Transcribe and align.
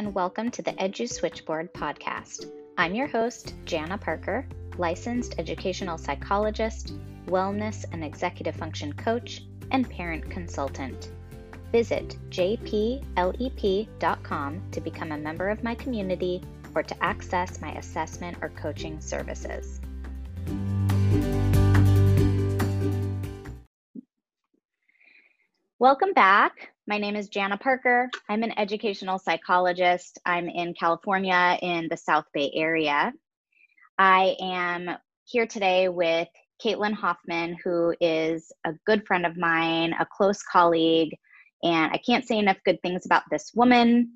and 0.00 0.14
welcome 0.14 0.50
to 0.50 0.62
the 0.62 0.72
Edu 0.72 1.06
Switchboard 1.06 1.74
podcast. 1.74 2.50
I'm 2.78 2.94
your 2.94 3.06
host, 3.06 3.52
Jana 3.66 3.98
Parker, 3.98 4.46
licensed 4.78 5.34
educational 5.36 5.98
psychologist, 5.98 6.94
wellness 7.26 7.84
and 7.92 8.02
executive 8.02 8.56
function 8.56 8.94
coach, 8.94 9.42
and 9.72 9.90
parent 9.90 10.30
consultant. 10.30 11.10
Visit 11.70 12.16
jplep.com 12.30 13.02
to 14.70 14.80
become 14.80 15.12
a 15.12 15.18
member 15.18 15.50
of 15.50 15.62
my 15.62 15.74
community 15.74 16.40
or 16.74 16.82
to 16.82 17.04
access 17.04 17.60
my 17.60 17.72
assessment 17.72 18.38
or 18.40 18.48
coaching 18.48 19.02
services. 19.02 19.82
Welcome 25.78 26.14
back. 26.14 26.70
My 26.90 26.98
name 26.98 27.14
is 27.14 27.28
Jana 27.28 27.56
Parker. 27.56 28.10
I'm 28.28 28.42
an 28.42 28.58
educational 28.58 29.20
psychologist. 29.20 30.18
I'm 30.26 30.48
in 30.48 30.74
California 30.74 31.56
in 31.62 31.86
the 31.88 31.96
South 31.96 32.24
Bay 32.34 32.50
area. 32.52 33.12
I 33.96 34.34
am 34.40 34.90
here 35.22 35.46
today 35.46 35.88
with 35.88 36.26
Caitlin 36.60 36.94
Hoffman, 36.94 37.56
who 37.62 37.94
is 38.00 38.50
a 38.66 38.72
good 38.86 39.06
friend 39.06 39.24
of 39.24 39.36
mine, 39.36 39.94
a 40.00 40.04
close 40.04 40.42
colleague, 40.42 41.16
and 41.62 41.92
I 41.92 41.98
can't 41.98 42.26
say 42.26 42.40
enough 42.40 42.58
good 42.64 42.82
things 42.82 43.06
about 43.06 43.22
this 43.30 43.52
woman. 43.54 44.14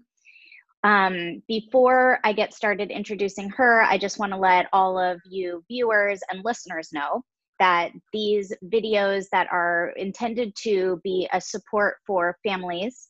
Um, 0.82 1.44
before 1.46 2.18
I 2.24 2.32
get 2.32 2.54
started 2.54 2.90
introducing 2.90 3.50
her, 3.50 3.82
I 3.82 3.98
just 3.98 4.18
want 4.18 4.32
to 4.32 4.36
let 4.36 4.66
all 4.72 4.98
of 4.98 5.20
you 5.24 5.62
viewers 5.68 6.22
and 6.28 6.44
listeners 6.44 6.88
know 6.92 7.22
that 7.58 7.92
these 8.12 8.52
videos 8.66 9.26
that 9.32 9.48
are 9.50 9.92
intended 9.96 10.54
to 10.62 11.00
be 11.04 11.28
a 11.32 11.40
support 11.40 11.96
for 12.06 12.36
families 12.46 13.08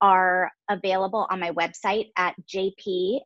are 0.00 0.50
available 0.68 1.26
on 1.30 1.40
my 1.40 1.50
website 1.52 2.10
at 2.16 2.34
jplep.com 2.52 3.20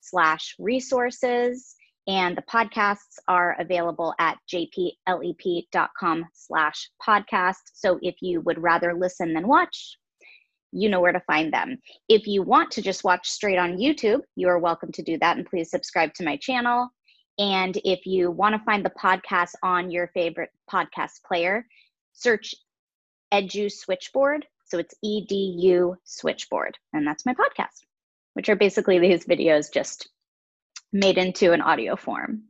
slash 0.00 0.56
resources. 0.58 1.76
And 2.08 2.36
the 2.36 2.42
podcasts 2.42 3.18
are 3.28 3.56
available 3.60 4.14
at 4.18 4.36
jplep.com 4.52 6.24
slash 6.32 6.90
podcast. 7.06 7.54
So 7.74 7.98
if 8.02 8.16
you 8.20 8.40
would 8.40 8.60
rather 8.60 8.94
listen 8.94 9.32
than 9.34 9.46
watch 9.46 9.96
you 10.72 10.88
know 10.88 11.00
where 11.00 11.12
to 11.12 11.20
find 11.26 11.52
them. 11.52 11.76
If 12.08 12.26
you 12.26 12.42
want 12.42 12.70
to 12.72 12.82
just 12.82 13.02
watch 13.02 13.28
straight 13.28 13.58
on 13.58 13.76
youtube 13.76 14.20
you 14.36 14.48
are 14.48 14.58
welcome 14.58 14.92
to 14.92 15.02
do 15.02 15.18
that. 15.18 15.36
And 15.36 15.46
please 15.46 15.70
subscribe 15.70 16.14
to 16.14 16.24
my 16.24 16.36
channel 16.36 16.88
and 17.38 17.78
if 17.84 18.06
you 18.06 18.30
want 18.30 18.54
to 18.54 18.64
find 18.64 18.84
the 18.84 18.90
podcast 18.90 19.52
on 19.62 19.90
your 19.90 20.08
favorite 20.08 20.50
podcast 20.70 21.22
player 21.26 21.66
search 22.12 22.54
edu 23.32 23.70
switchboard 23.70 24.46
so 24.64 24.78
it's 24.78 24.94
edu 25.04 25.94
switchboard 26.04 26.76
and 26.92 27.06
that's 27.06 27.26
my 27.26 27.34
podcast 27.34 27.84
which 28.34 28.48
are 28.48 28.56
basically 28.56 28.98
these 28.98 29.26
videos 29.26 29.72
just 29.72 30.08
made 30.92 31.18
into 31.18 31.52
an 31.52 31.60
audio 31.60 31.96
form. 31.96 32.42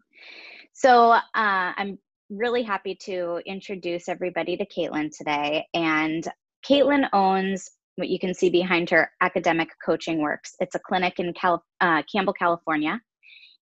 So 0.73 1.11
uh, 1.11 1.20
I'm 1.34 1.98
really 2.31 2.62
happy 2.62 2.95
to 3.03 3.41
introduce 3.45 4.08
everybody 4.08 4.56
to 4.56 4.67
Caitlin 4.67 5.11
today. 5.17 5.67
And 5.75 6.27
Caitlin 6.67 7.08
owns 7.12 7.70
what 7.97 8.08
you 8.08 8.19
can 8.19 8.33
see 8.33 8.51
behind 8.51 8.89
her 8.91 9.11
academic 9.20 9.69
coaching 9.84 10.20
works. 10.20 10.55
It's 10.61 10.75
a 10.75 10.78
clinic 10.78 11.19
in 11.19 11.33
Cal- 11.34 11.64
uh, 11.81 12.03
Campbell, 12.11 12.33
California. 12.33 13.01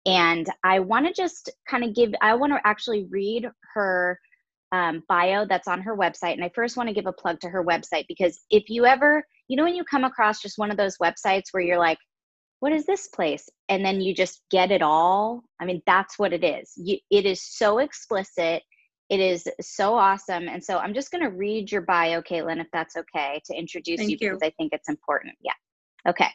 And 0.07 0.47
I 0.65 0.79
want 0.79 1.07
to 1.07 1.13
just 1.13 1.51
kind 1.69 1.85
of 1.85 1.95
give, 1.95 2.15
I 2.23 2.35
want 2.35 2.53
to 2.53 2.61
actually 2.65 3.07
read 3.11 3.49
her 3.75 4.19
um, 4.73 5.03
bio 5.09 5.45
that's 5.47 5.69
on 5.69 5.83
her 5.83 5.97
website. 5.97 6.35
And 6.35 6.45
I 6.45 6.51
first 6.55 6.77
want 6.77 6.89
to 6.89 6.95
give 6.95 7.07
a 7.07 7.13
plug 7.13 7.41
to 7.41 7.49
her 7.49 7.65
website 7.65 8.07
because 8.09 8.41
if 8.51 8.71
you 8.71 8.87
ever, 8.87 9.27
you 9.49 9.57
know, 9.57 9.65
when 9.65 9.75
you 9.75 9.85
come 9.85 10.05
across 10.05 10.41
just 10.41 10.59
one 10.59 10.71
of 10.71 10.77
those 10.77 10.97
websites 10.99 11.45
where 11.51 11.63
you're 11.63 11.79
like, 11.79 11.99
what 12.61 12.73
is 12.73 12.87
this 12.87 13.09
place? 13.09 13.49
and 13.69 13.85
then 13.85 14.01
you 14.01 14.15
just 14.15 14.43
get 14.51 14.71
it 14.71 14.83
all 14.83 15.43
i 15.61 15.65
mean 15.65 15.83
that's 15.87 16.19
what 16.19 16.33
it 16.33 16.45
is. 16.45 16.73
You, 16.77 16.99
it 17.11 17.27
is 17.27 17.43
so 17.43 17.79
explicit 17.79 18.63
it 19.09 19.21
is 19.21 19.47
so 19.61 19.95
awesome 19.95 20.49
and 20.49 20.63
so 20.63 20.79
i'm 20.79 20.95
just 20.95 21.11
going 21.11 21.23
to 21.23 21.31
read 21.31 21.71
your 21.71 21.83
bio 21.83 22.23
caitlin 22.23 22.61
if 22.61 22.67
that's 22.73 22.97
okay 22.97 23.41
to 23.47 23.55
introduce 23.57 24.01
you, 24.01 24.09
you 24.11 24.19
because 24.19 24.39
i 24.43 24.51
think 24.59 24.73
it's 24.73 24.89
important. 24.89 25.35
Yeah. 25.43 25.53
Okay. 26.09 26.31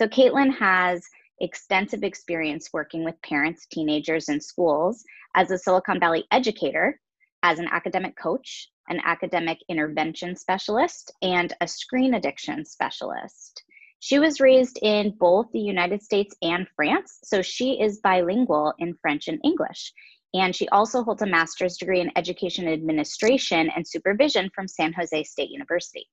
So 0.00 0.06
caitlin 0.06 0.56
has 0.56 1.02
extensive 1.40 2.02
experience 2.02 2.70
working 2.72 3.04
with 3.04 3.20
parents 3.22 3.66
teenagers 3.66 4.28
and 4.28 4.42
schools 4.42 5.04
as 5.34 5.50
a 5.50 5.58
silicon 5.58 6.00
valley 6.00 6.24
educator 6.30 7.00
as 7.42 7.58
an 7.58 7.68
academic 7.70 8.16
coach 8.16 8.68
an 8.88 9.00
academic 9.04 9.58
intervention 9.68 10.34
specialist 10.34 11.12
and 11.22 11.54
a 11.60 11.68
screen 11.68 12.14
addiction 12.14 12.64
specialist 12.64 13.62
she 14.00 14.18
was 14.18 14.40
raised 14.40 14.78
in 14.80 15.10
both 15.18 15.50
the 15.52 15.58
United 15.58 16.02
States 16.02 16.34
and 16.40 16.68
France, 16.76 17.18
so 17.24 17.42
she 17.42 17.80
is 17.80 17.98
bilingual 17.98 18.72
in 18.78 18.94
French 18.94 19.26
and 19.26 19.40
English. 19.42 19.92
And 20.34 20.54
she 20.54 20.68
also 20.68 21.02
holds 21.02 21.22
a 21.22 21.26
master's 21.26 21.76
degree 21.78 22.00
in 22.00 22.12
education 22.16 22.68
administration 22.68 23.70
and 23.74 23.86
supervision 23.86 24.50
from 24.54 24.68
San 24.68 24.92
Jose 24.92 25.24
State 25.24 25.50
University. 25.50 26.06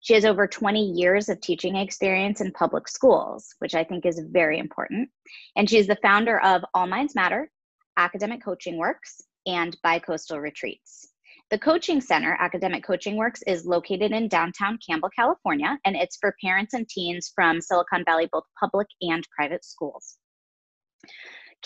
She 0.00 0.14
has 0.14 0.24
over 0.24 0.46
20 0.46 0.92
years 0.92 1.28
of 1.28 1.40
teaching 1.40 1.76
experience 1.76 2.40
in 2.40 2.52
public 2.52 2.88
schools, 2.88 3.54
which 3.58 3.74
I 3.74 3.84
think 3.84 4.06
is 4.06 4.20
very 4.30 4.58
important. 4.58 5.08
And 5.56 5.68
she's 5.68 5.86
the 5.86 5.98
founder 6.02 6.40
of 6.40 6.62
All 6.74 6.86
Minds 6.86 7.14
Matter, 7.14 7.50
Academic 7.96 8.44
Coaching 8.44 8.78
Works, 8.78 9.20
and 9.46 9.76
Bicoastal 9.84 10.40
Retreats. 10.40 11.08
The 11.50 11.58
Coaching 11.58 12.00
Center, 12.00 12.36
Academic 12.38 12.84
Coaching 12.84 13.16
Works, 13.16 13.42
is 13.46 13.64
located 13.64 14.12
in 14.12 14.28
downtown 14.28 14.78
Campbell, 14.86 15.08
California, 15.16 15.78
and 15.86 15.96
it's 15.96 16.18
for 16.20 16.36
parents 16.42 16.74
and 16.74 16.86
teens 16.88 17.32
from 17.34 17.60
Silicon 17.60 18.04
Valley, 18.04 18.28
both 18.30 18.44
public 18.60 18.86
and 19.00 19.26
private 19.34 19.64
schools. 19.64 20.18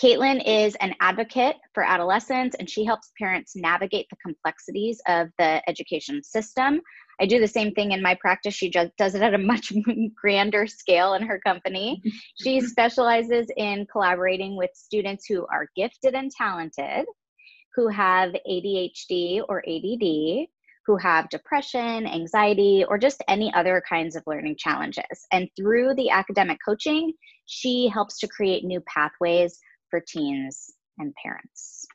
Caitlin 0.01 0.41
is 0.45 0.75
an 0.75 0.95
advocate 1.01 1.57
for 1.73 1.83
adolescents 1.83 2.55
and 2.57 2.67
she 2.67 2.83
helps 2.83 3.11
parents 3.19 3.55
navigate 3.55 4.07
the 4.09 4.15
complexities 4.25 4.99
of 5.07 5.27
the 5.37 5.61
education 5.69 6.23
system. 6.23 6.81
I 7.19 7.25
do 7.25 7.39
the 7.39 7.47
same 7.47 7.73
thing 7.73 7.91
in 7.91 8.01
my 8.01 8.15
practice. 8.15 8.53
She 8.53 8.69
just 8.69 8.91
does 8.97 9.15
it 9.15 9.21
at 9.21 9.33
a 9.33 9.37
much 9.37 9.71
grander 10.15 10.67
scale 10.67 11.13
in 11.13 11.23
her 11.23 11.39
company. 11.39 12.01
she 12.41 12.61
specializes 12.61 13.47
in 13.57 13.85
collaborating 13.91 14.57
with 14.57 14.71
students 14.73 15.25
who 15.27 15.45
are 15.47 15.67
gifted 15.75 16.15
and 16.15 16.31
talented 16.31 17.05
who 17.75 17.87
have 17.87 18.35
ADHD 18.49 19.41
or 19.49 19.63
ADD, 19.67 20.47
who 20.85 20.97
have 20.97 21.29
depression, 21.29 22.05
anxiety, 22.05 22.85
or 22.87 22.97
just 22.97 23.23
any 23.27 23.53
other 23.53 23.81
kinds 23.87 24.15
of 24.15 24.23
learning 24.27 24.55
challenges. 24.57 25.25
And 25.31 25.49
through 25.57 25.95
the 25.95 26.09
academic 26.09 26.59
coaching, 26.63 27.13
she 27.45 27.87
helps 27.87 28.19
to 28.19 28.27
create 28.27 28.63
new 28.63 28.81
pathways 28.81 29.59
for 29.89 30.01
teens 30.05 30.71
and 30.99 31.13
parents. 31.23 31.85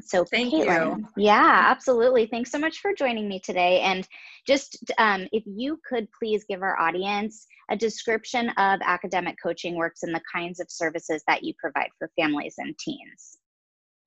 So, 0.00 0.24
thank 0.24 0.52
Caitlin, 0.52 0.98
you. 0.98 1.08
Yeah, 1.16 1.66
absolutely. 1.68 2.26
Thanks 2.26 2.50
so 2.50 2.58
much 2.58 2.78
for 2.78 2.94
joining 2.94 3.28
me 3.28 3.40
today. 3.40 3.80
And 3.80 4.08
just 4.46 4.90
um, 4.98 5.28
if 5.32 5.42
you 5.46 5.78
could 5.86 6.08
please 6.18 6.44
give 6.48 6.62
our 6.62 6.80
audience 6.80 7.46
a 7.70 7.76
description 7.76 8.48
of 8.50 8.80
academic 8.82 9.36
coaching 9.42 9.76
works 9.76 10.02
and 10.02 10.14
the 10.14 10.22
kinds 10.32 10.60
of 10.60 10.70
services 10.70 11.22
that 11.26 11.42
you 11.42 11.52
provide 11.58 11.90
for 11.98 12.10
families 12.18 12.54
and 12.58 12.76
teens. 12.78 13.38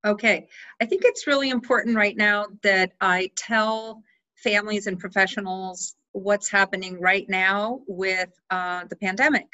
Okay, 0.05 0.47
I 0.81 0.85
think 0.85 1.01
it's 1.03 1.25
really 1.27 1.49
important 1.49 1.95
right 1.95 2.15
now 2.15 2.47
that 2.61 2.91
I 3.01 3.31
tell 3.35 4.03
families 4.43 4.87
and 4.87 4.99
professionals 4.99 5.95
what's 6.11 6.49
happening 6.49 6.99
right 7.01 7.27
now 7.27 7.81
with 7.87 8.29
uh, 8.49 8.85
the 8.89 8.95
pandemic. 8.95 9.47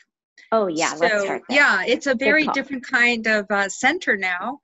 Oh 0.52 0.68
yeah, 0.68 0.96
so 0.96 1.40
yeah, 1.50 1.84
it's 1.86 2.08
a 2.08 2.16
very 2.16 2.48
different 2.48 2.86
kind 2.86 3.28
of 3.28 3.46
uh, 3.50 3.69
center 3.69 4.18
now. 4.18 4.59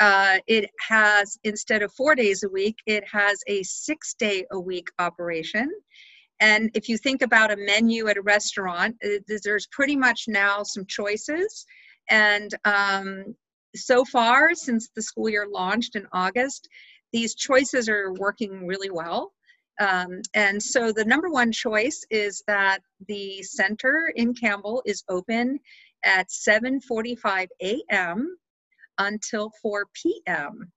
Uh, 0.00 0.38
it 0.46 0.70
has 0.88 1.38
instead 1.44 1.82
of 1.82 1.92
four 1.92 2.14
days 2.14 2.42
a 2.42 2.48
week, 2.48 2.76
it 2.86 3.04
has 3.06 3.38
a 3.46 3.62
six 3.62 4.14
day 4.14 4.44
a 4.50 4.58
week 4.58 4.88
operation. 4.98 5.70
And 6.40 6.70
if 6.74 6.88
you 6.88 6.96
think 6.96 7.20
about 7.20 7.52
a 7.52 7.56
menu 7.56 8.08
at 8.08 8.16
a 8.16 8.22
restaurant, 8.22 8.96
uh, 9.04 9.18
there's 9.44 9.66
pretty 9.66 9.94
much 9.96 10.24
now 10.26 10.62
some 10.62 10.86
choices. 10.86 11.66
And 12.08 12.50
um, 12.64 13.36
so 13.76 14.04
far, 14.06 14.54
since 14.54 14.88
the 14.96 15.02
school 15.02 15.28
year 15.28 15.46
launched 15.46 15.96
in 15.96 16.06
August, 16.12 16.66
these 17.12 17.34
choices 17.34 17.88
are 17.90 18.14
working 18.14 18.66
really 18.66 18.90
well. 18.90 19.32
Um, 19.80 20.20
and 20.34 20.62
so 20.62 20.92
the 20.92 21.04
number 21.04 21.30
one 21.30 21.52
choice 21.52 22.04
is 22.10 22.42
that 22.46 22.80
the 23.06 23.42
center 23.42 24.12
in 24.14 24.34
Campbell 24.34 24.82
is 24.86 25.04
open 25.08 25.58
at 26.04 26.28
7:45 26.30 27.48
a.m. 27.62 28.36
until 28.98 29.50
4 29.62 29.86
p.m. 29.94 30.70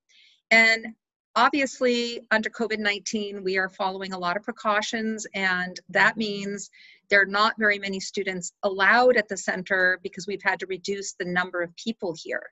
And 0.51 0.87
obviously, 1.35 2.21
under 2.31 2.49
COVID-19, 2.49 3.43
we 3.43 3.57
are 3.57 3.69
following 3.69 4.13
a 4.13 4.19
lot 4.19 4.37
of 4.37 4.43
precautions, 4.43 5.25
and 5.33 5.79
that 5.89 6.17
means 6.17 6.69
there 7.09 7.21
are 7.21 7.25
not 7.25 7.55
very 7.57 7.79
many 7.79 7.99
students 7.99 8.53
allowed 8.63 9.17
at 9.17 9.27
the 9.27 9.37
center 9.37 9.99
because 10.03 10.27
we've 10.27 10.43
had 10.43 10.59
to 10.59 10.67
reduce 10.67 11.13
the 11.13 11.25
number 11.25 11.61
of 11.61 11.75
people 11.75 12.15
here. 12.17 12.43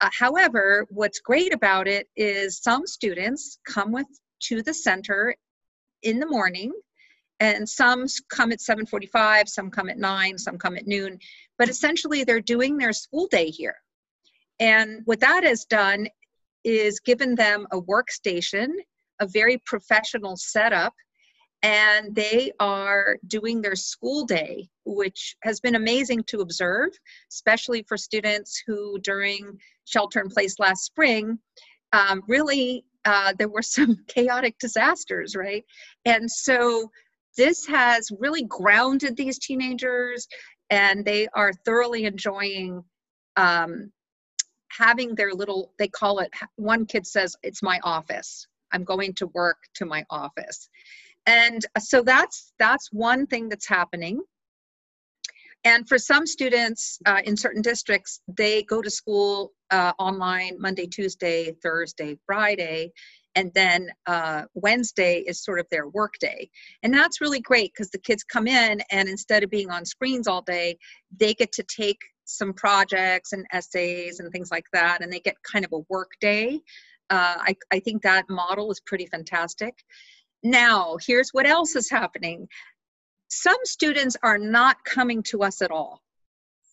Uh, 0.00 0.10
however, 0.18 0.86
what's 0.90 1.20
great 1.20 1.52
about 1.52 1.86
it 1.86 2.08
is 2.16 2.62
some 2.62 2.86
students 2.86 3.58
come 3.66 3.92
with 3.92 4.06
to 4.40 4.62
the 4.62 4.72
center 4.72 5.34
in 6.02 6.18
the 6.18 6.26
morning 6.26 6.72
and 7.40 7.68
some 7.68 8.06
come 8.28 8.52
at 8.52 8.60
7:45, 8.60 9.48
some 9.48 9.70
come 9.70 9.88
at 9.88 9.98
9, 9.98 10.38
some 10.38 10.58
come 10.58 10.76
at 10.76 10.86
noon, 10.86 11.18
but 11.58 11.68
essentially 11.68 12.22
they're 12.22 12.40
doing 12.40 12.76
their 12.76 12.92
school 12.92 13.26
day 13.26 13.50
here. 13.50 13.76
And 14.60 15.02
what 15.06 15.20
that 15.20 15.42
has 15.44 15.64
done 15.64 16.08
is 16.64 17.00
given 17.00 17.34
them 17.34 17.66
a 17.72 17.80
workstation, 17.80 18.68
a 19.20 19.26
very 19.26 19.58
professional 19.64 20.36
setup, 20.36 20.94
and 21.62 22.14
they 22.14 22.52
are 22.60 23.18
doing 23.26 23.60
their 23.60 23.76
school 23.76 24.24
day, 24.24 24.68
which 24.84 25.36
has 25.42 25.60
been 25.60 25.74
amazing 25.74 26.24
to 26.24 26.40
observe, 26.40 26.90
especially 27.30 27.84
for 27.88 27.96
students 27.96 28.62
who 28.66 28.98
during 29.00 29.58
shelter 29.86 30.20
in 30.20 30.28
place 30.28 30.58
last 30.58 30.84
spring 30.84 31.38
um, 31.92 32.22
really 32.28 32.84
uh, 33.04 33.32
there 33.38 33.48
were 33.48 33.62
some 33.76 33.96
chaotic 34.08 34.58
disasters, 34.58 35.36
right? 35.36 35.64
And 36.04 36.30
so 36.30 36.90
this 37.36 37.66
has 37.66 38.10
really 38.18 38.44
grounded 38.44 39.16
these 39.16 39.38
teenagers, 39.38 40.26
and 40.68 41.04
they 41.04 41.28
are 41.34 41.52
thoroughly 41.64 42.04
enjoying 42.04 42.84
um, 43.36 43.92
having 44.76 45.14
their 45.14 45.32
little, 45.32 45.72
they 45.78 45.88
call 45.88 46.20
it, 46.20 46.30
one 46.56 46.86
kid 46.86 47.06
says, 47.06 47.36
it's 47.42 47.62
my 47.62 47.80
office. 47.82 48.46
I'm 48.72 48.84
going 48.84 49.14
to 49.14 49.26
work 49.28 49.58
to 49.74 49.84
my 49.84 50.04
office. 50.10 50.68
And 51.26 51.64
so 51.78 52.02
that's 52.02 52.52
that's 52.58 52.88
one 52.92 53.26
thing 53.26 53.48
that's 53.48 53.68
happening. 53.68 54.22
And 55.64 55.86
for 55.86 55.98
some 55.98 56.26
students 56.26 56.98
uh, 57.04 57.20
in 57.24 57.36
certain 57.36 57.60
districts, 57.60 58.20
they 58.26 58.62
go 58.62 58.80
to 58.80 58.90
school 58.90 59.52
uh, 59.70 59.92
online 59.98 60.56
Monday, 60.58 60.86
Tuesday, 60.86 61.54
Thursday, 61.62 62.16
Friday, 62.24 62.92
and 63.34 63.52
then 63.54 63.90
uh, 64.06 64.44
Wednesday 64.54 65.18
is 65.26 65.44
sort 65.44 65.60
of 65.60 65.66
their 65.70 65.88
work 65.88 66.14
day. 66.18 66.50
And 66.82 66.92
that's 66.92 67.20
really 67.20 67.40
great 67.40 67.72
because 67.74 67.90
the 67.90 67.98
kids 67.98 68.24
come 68.24 68.46
in 68.46 68.82
and 68.90 69.08
instead 69.08 69.44
of 69.44 69.50
being 69.50 69.70
on 69.70 69.84
screens 69.84 70.26
all 70.26 70.42
day, 70.42 70.78
they 71.16 71.34
get 71.34 71.52
to 71.52 71.62
take 71.62 72.00
some 72.30 72.52
projects 72.52 73.32
and 73.32 73.46
essays 73.52 74.20
and 74.20 74.30
things 74.32 74.50
like 74.50 74.66
that, 74.72 75.02
and 75.02 75.12
they 75.12 75.20
get 75.20 75.36
kind 75.42 75.64
of 75.64 75.72
a 75.72 75.84
work 75.88 76.12
day. 76.20 76.60
Uh, 77.10 77.36
I, 77.38 77.56
I 77.72 77.80
think 77.80 78.02
that 78.02 78.30
model 78.30 78.70
is 78.70 78.80
pretty 78.80 79.06
fantastic. 79.06 79.74
Now, 80.42 80.96
here's 81.04 81.30
what 81.30 81.46
else 81.46 81.76
is 81.76 81.90
happening 81.90 82.48
some 83.32 83.58
students 83.62 84.16
are 84.22 84.38
not 84.38 84.84
coming 84.84 85.22
to 85.22 85.42
us 85.42 85.62
at 85.62 85.70
all. 85.70 86.02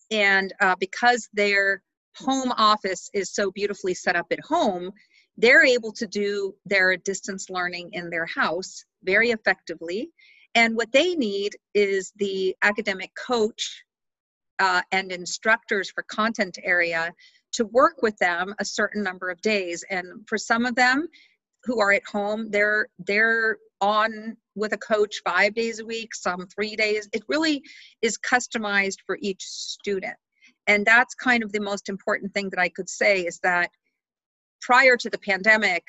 And 0.09 0.53
uh, 0.59 0.75
because 0.79 1.29
their 1.33 1.83
home 2.15 2.51
office 2.57 3.09
is 3.13 3.33
so 3.33 3.51
beautifully 3.51 3.93
set 3.93 4.15
up 4.15 4.27
at 4.31 4.39
home, 4.39 4.91
they're 5.37 5.63
able 5.63 5.91
to 5.93 6.07
do 6.07 6.55
their 6.65 6.97
distance 6.97 7.49
learning 7.49 7.91
in 7.93 8.09
their 8.09 8.25
house 8.25 8.83
very 9.03 9.29
effectively. 9.29 10.09
And 10.55 10.75
what 10.75 10.91
they 10.91 11.13
need 11.13 11.55
is 11.75 12.11
the 12.15 12.55
academic 12.63 13.11
coach 13.15 13.83
uh, 14.59 14.81
and 14.91 15.11
instructors 15.11 15.91
for 15.91 16.03
content 16.03 16.57
area 16.63 17.13
to 17.53 17.65
work 17.65 18.01
with 18.01 18.17
them 18.17 18.53
a 18.59 18.65
certain 18.65 19.03
number 19.03 19.29
of 19.29 19.41
days. 19.41 19.83
And 19.89 20.27
for 20.27 20.37
some 20.37 20.65
of 20.65 20.75
them 20.75 21.07
who 21.63 21.79
are 21.79 21.91
at 21.91 22.05
home, 22.05 22.49
they're 22.49 22.87
they're 22.99 23.57
on 23.81 24.37
with 24.55 24.73
a 24.73 24.77
coach 24.77 25.21
five 25.23 25.53
days 25.53 25.79
a 25.79 25.85
week, 25.85 26.15
some 26.15 26.47
three 26.47 26.75
days. 26.75 27.07
It 27.13 27.23
really 27.27 27.61
is 28.01 28.17
customized 28.17 28.97
for 29.05 29.17
each 29.21 29.43
student. 29.43 30.15
And 30.65 30.85
that's 30.85 31.13
kind 31.15 31.43
of 31.43 31.51
the 31.51 31.61
most 31.61 31.89
important 31.89 32.33
thing 32.33 32.49
that 32.49 32.59
I 32.59 32.69
could 32.69 32.89
say 32.89 33.21
is 33.21 33.39
that 33.43 33.69
prior 34.61 34.97
to 34.97 35.09
the 35.09 35.19
pandemic, 35.19 35.85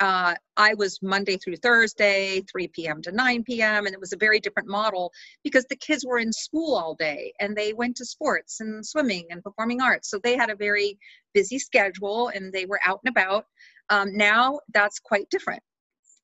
uh, 0.00 0.34
I 0.56 0.74
was 0.74 0.98
Monday 1.02 1.36
through 1.36 1.56
Thursday, 1.56 2.42
3 2.50 2.68
p.m. 2.68 3.02
to 3.02 3.12
9 3.12 3.44
p.m., 3.44 3.86
and 3.86 3.94
it 3.94 4.00
was 4.00 4.14
a 4.14 4.18
very 4.18 4.40
different 4.40 4.68
model 4.68 5.12
because 5.44 5.66
the 5.66 5.76
kids 5.76 6.06
were 6.06 6.18
in 6.18 6.32
school 6.32 6.74
all 6.74 6.94
day 6.94 7.32
and 7.38 7.54
they 7.54 7.74
went 7.74 7.96
to 7.96 8.06
sports 8.06 8.60
and 8.60 8.84
swimming 8.84 9.26
and 9.30 9.42
performing 9.42 9.82
arts. 9.82 10.10
So 10.10 10.18
they 10.18 10.36
had 10.36 10.48
a 10.48 10.56
very 10.56 10.98
busy 11.34 11.58
schedule 11.58 12.28
and 12.28 12.52
they 12.52 12.64
were 12.64 12.80
out 12.86 13.00
and 13.04 13.10
about. 13.10 13.44
Um, 13.90 14.16
now 14.16 14.60
that's 14.72 14.98
quite 14.98 15.28
different. 15.28 15.62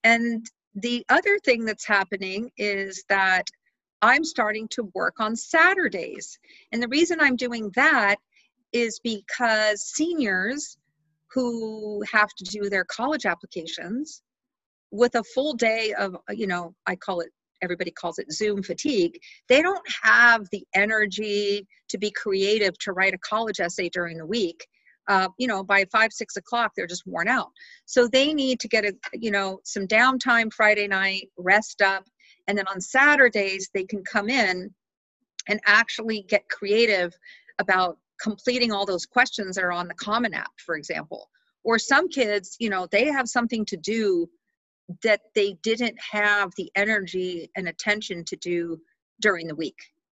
And 0.05 0.46
the 0.75 1.05
other 1.11 1.38
thing 1.44 1.64
that's 1.64 1.87
happening 1.87 2.50
is 2.56 3.05
that 3.11 3.46
I'm 4.00 4.25
starting 4.25 4.69
to 4.69 4.90
work 4.94 5.20
on 5.20 5.37
Saturdays. 5.37 6.38
And 6.73 6.82
the 6.82 6.88
reason 6.88 7.20
I'm 7.20 7.37
doing 7.37 7.70
that 7.75 8.17
is 8.73 9.00
because 9.02 9.82
seniors 9.82 10.76
who 11.32 12.02
have 12.11 12.28
to 12.38 12.44
do 12.44 12.69
their 12.70 12.84
college 12.84 13.26
applications 13.26 14.23
with 14.90 15.14
a 15.17 15.25
full 15.34 15.55
day 15.55 15.93
of 15.99 16.17
you 16.31 16.46
know 16.46 16.75
i 16.87 16.94
call 16.94 17.20
it 17.20 17.31
everybody 17.62 17.90
calls 17.90 18.19
it 18.19 18.32
zoom 18.32 18.62
fatigue. 18.62 19.19
They 19.49 19.62
don't 19.62 19.87
have 20.02 20.46
the 20.52 20.64
energy 20.75 21.67
to 21.88 21.99
be 21.99 22.11
creative 22.11 22.76
to 22.81 22.93
write 22.93 23.14
a 23.14 23.19
college 23.19 23.61
essay 23.61 23.88
during 23.88 24.19
the 24.19 24.26
week. 24.26 24.67
Uh, 25.08 25.28
you 25.38 25.46
know 25.46 25.62
by 25.62 25.84
five 25.93 26.12
six 26.12 26.37
o'clock 26.37 26.73
they're 26.76 26.87
just 26.87 27.06
worn 27.06 27.28
out. 27.28 27.50
So 27.84 28.08
they 28.08 28.34
need 28.34 28.58
to 28.61 28.69
get 28.69 28.84
a 28.84 28.93
you 29.12 29.31
know 29.31 29.61
some 29.64 29.87
downtime 29.87 30.52
friday 30.52 30.88
night 30.88 31.28
rest 31.38 31.81
up 31.81 32.05
and 32.49 32.58
then 32.58 32.67
on 32.67 32.81
saturdays 32.81 33.70
they 33.73 33.84
can 33.84 34.02
come 34.02 34.28
in 34.28 34.75
and 35.49 35.61
actually 35.64 36.23
get 36.23 36.49
creative 36.49 37.12
about 37.61 37.99
completing 38.20 38.72
all 38.72 38.86
those 38.86 39.06
questions 39.06 39.56
that 39.56 39.64
are 39.64 39.72
on 39.72 39.88
the 39.88 39.94
Common 39.94 40.34
App, 40.34 40.52
for 40.64 40.76
example. 40.76 41.28
Or 41.64 41.78
some 41.78 42.08
kids, 42.08 42.56
you 42.60 42.70
know, 42.70 42.86
they 42.90 43.06
have 43.06 43.28
something 43.28 43.64
to 43.66 43.76
do 43.76 44.28
that 45.02 45.20
they 45.34 45.54
didn't 45.62 45.96
have 46.12 46.52
the 46.56 46.70
energy 46.76 47.50
and 47.56 47.68
attention 47.68 48.24
to 48.24 48.36
do 48.36 48.80
during 49.20 49.48
the 49.48 49.54
week. 49.54 49.78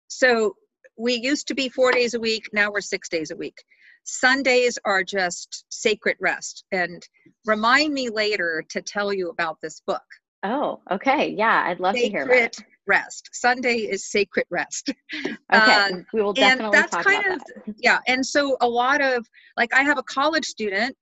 So 0.09 0.55
we 0.97 1.13
used 1.15 1.47
to 1.47 1.55
be 1.55 1.69
four 1.69 1.91
days 1.91 2.15
a 2.15 2.19
week, 2.19 2.43
now 2.51 2.71
we're 2.71 2.81
six 2.81 3.07
days 3.07 3.31
a 3.31 3.35
week. 3.35 3.63
Sundays 4.03 4.77
are 4.83 5.03
just 5.03 5.65
sacred 5.69 6.17
rest. 6.19 6.65
And 6.71 7.05
remind 7.45 7.93
me 7.93 8.09
later 8.09 8.63
to 8.69 8.81
tell 8.81 9.13
you 9.13 9.29
about 9.29 9.57
this 9.61 9.81
book. 9.85 10.03
Oh, 10.43 10.81
okay. 10.91 11.29
Yeah, 11.29 11.63
I'd 11.65 11.79
love 11.79 11.95
sacred 11.95 12.09
to 12.09 12.17
hear 12.17 12.25
about 12.25 12.37
it 12.37 12.57
rest. 12.87 13.29
Sunday 13.33 13.77
is 13.77 14.09
sacred 14.09 14.45
rest. 14.49 14.93
Okay, 15.53 15.93
um, 15.93 16.05
we 16.11 16.21
will 16.21 16.33
definitely 16.33 16.65
and 16.65 16.73
that's 16.73 16.95
kind 17.03 17.25
of 17.31 17.39
that. 17.39 17.75
yeah. 17.77 17.99
And 18.07 18.25
so 18.25 18.57
a 18.59 18.67
lot 18.67 19.01
of 19.01 19.25
like 19.55 19.73
I 19.73 19.81
have 19.81 19.97
a 19.97 20.03
college 20.03 20.43
student 20.43 20.93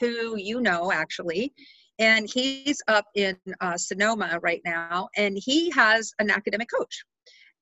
who 0.00 0.36
you 0.36 0.60
know 0.60 0.90
actually, 0.90 1.52
and 2.00 2.28
he's 2.28 2.82
up 2.88 3.04
in 3.14 3.36
uh, 3.60 3.76
Sonoma 3.76 4.40
right 4.42 4.60
now, 4.64 5.08
and 5.16 5.38
he 5.40 5.70
has 5.70 6.12
an 6.18 6.30
academic 6.30 6.68
coach. 6.76 7.04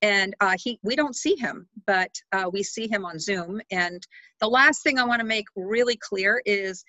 And 0.00 0.34
uh, 0.40 0.56
he, 0.58 0.78
we 0.82 0.96
don't 0.96 1.14
see 1.14 1.36
him, 1.36 1.68
but 1.86 2.10
uh, 2.32 2.48
we 2.50 2.62
see 2.62 2.88
him 2.88 3.04
on 3.04 3.18
Zoom. 3.18 3.60
And 3.70 4.02
the 4.40 4.48
last 4.48 4.82
thing 4.82 4.98
I 4.98 5.04
want 5.04 5.20
to 5.20 5.26
make 5.26 5.44
really 5.56 5.96
clear 5.96 6.40
is 6.46 6.82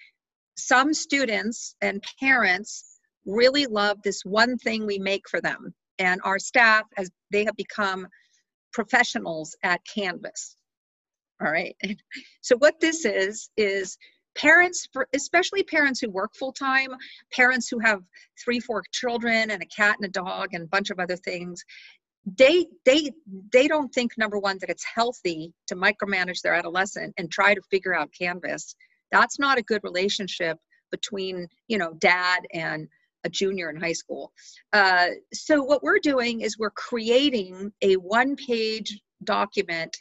some 0.57 0.93
students 0.93 1.75
and 1.81 2.01
parents 2.21 3.00
really 3.25 3.65
love 3.65 3.98
this 4.01 4.24
one 4.24 4.57
thing 4.57 4.86
we 4.86 4.98
make 4.98 5.27
for 5.29 5.41
them 5.41 5.74
and 6.01 6.20
our 6.24 6.39
staff 6.39 6.84
as 6.98 7.12
they 7.31 7.46
have 7.46 7.55
become 7.55 8.08
professionals 8.74 9.55
at 9.63 9.81
canvas. 9.86 10.58
All 11.41 11.51
right. 11.51 11.75
So 12.43 12.58
what 12.58 12.79
this 12.79 13.05
is 13.05 13.50
is 13.55 13.98
parents 14.36 14.88
especially 15.13 15.62
parents 15.62 16.00
who 16.00 16.10
work 16.10 16.31
full 16.34 16.53
time 16.53 16.89
parents 17.34 17.70
who 17.70 17.77
have 17.79 18.01
three 18.43 18.60
four 18.60 18.84
children 18.91 19.51
and 19.51 19.62
a 19.62 19.65
cat 19.65 19.98
and 19.98 20.05
a 20.05 20.12
dog 20.12 20.50
and 20.53 20.63
a 20.63 20.67
bunch 20.67 20.89
of 20.89 21.00
other 21.00 21.17
things 21.17 21.63
they 22.38 22.65
they 22.86 23.12
they 23.51 23.67
don't 23.67 23.93
think 23.93 24.12
number 24.17 24.39
one 24.39 24.58
that 24.60 24.70
it's 24.70 24.86
healthy 24.86 25.53
to 25.67 25.75
micromanage 25.75 26.41
their 26.41 26.53
adolescent 26.53 27.13
and 27.17 27.31
try 27.31 27.53
to 27.53 27.62
figure 27.70 27.96
out 27.96 28.10
canvas. 28.17 28.75
That's 29.12 29.39
not 29.39 29.58
a 29.58 29.63
good 29.63 29.81
relationship 29.84 30.58
between 30.91 31.48
you 31.67 31.77
know 31.77 31.93
dad 31.93 32.46
and 32.53 32.88
a 33.24 33.30
junior 33.30 33.70
in 33.70 33.75
high 33.75 33.94
school. 33.94 34.32
Uh, 34.74 35.08
so 35.34 35.62
what 35.63 35.84
we're 35.84 36.00
doing 36.00 36.42
is 36.42 36.58
we're 36.58 36.72
creating 36.72 37.72
a 37.82 37.96
one-page 37.96 39.00
document 39.24 39.98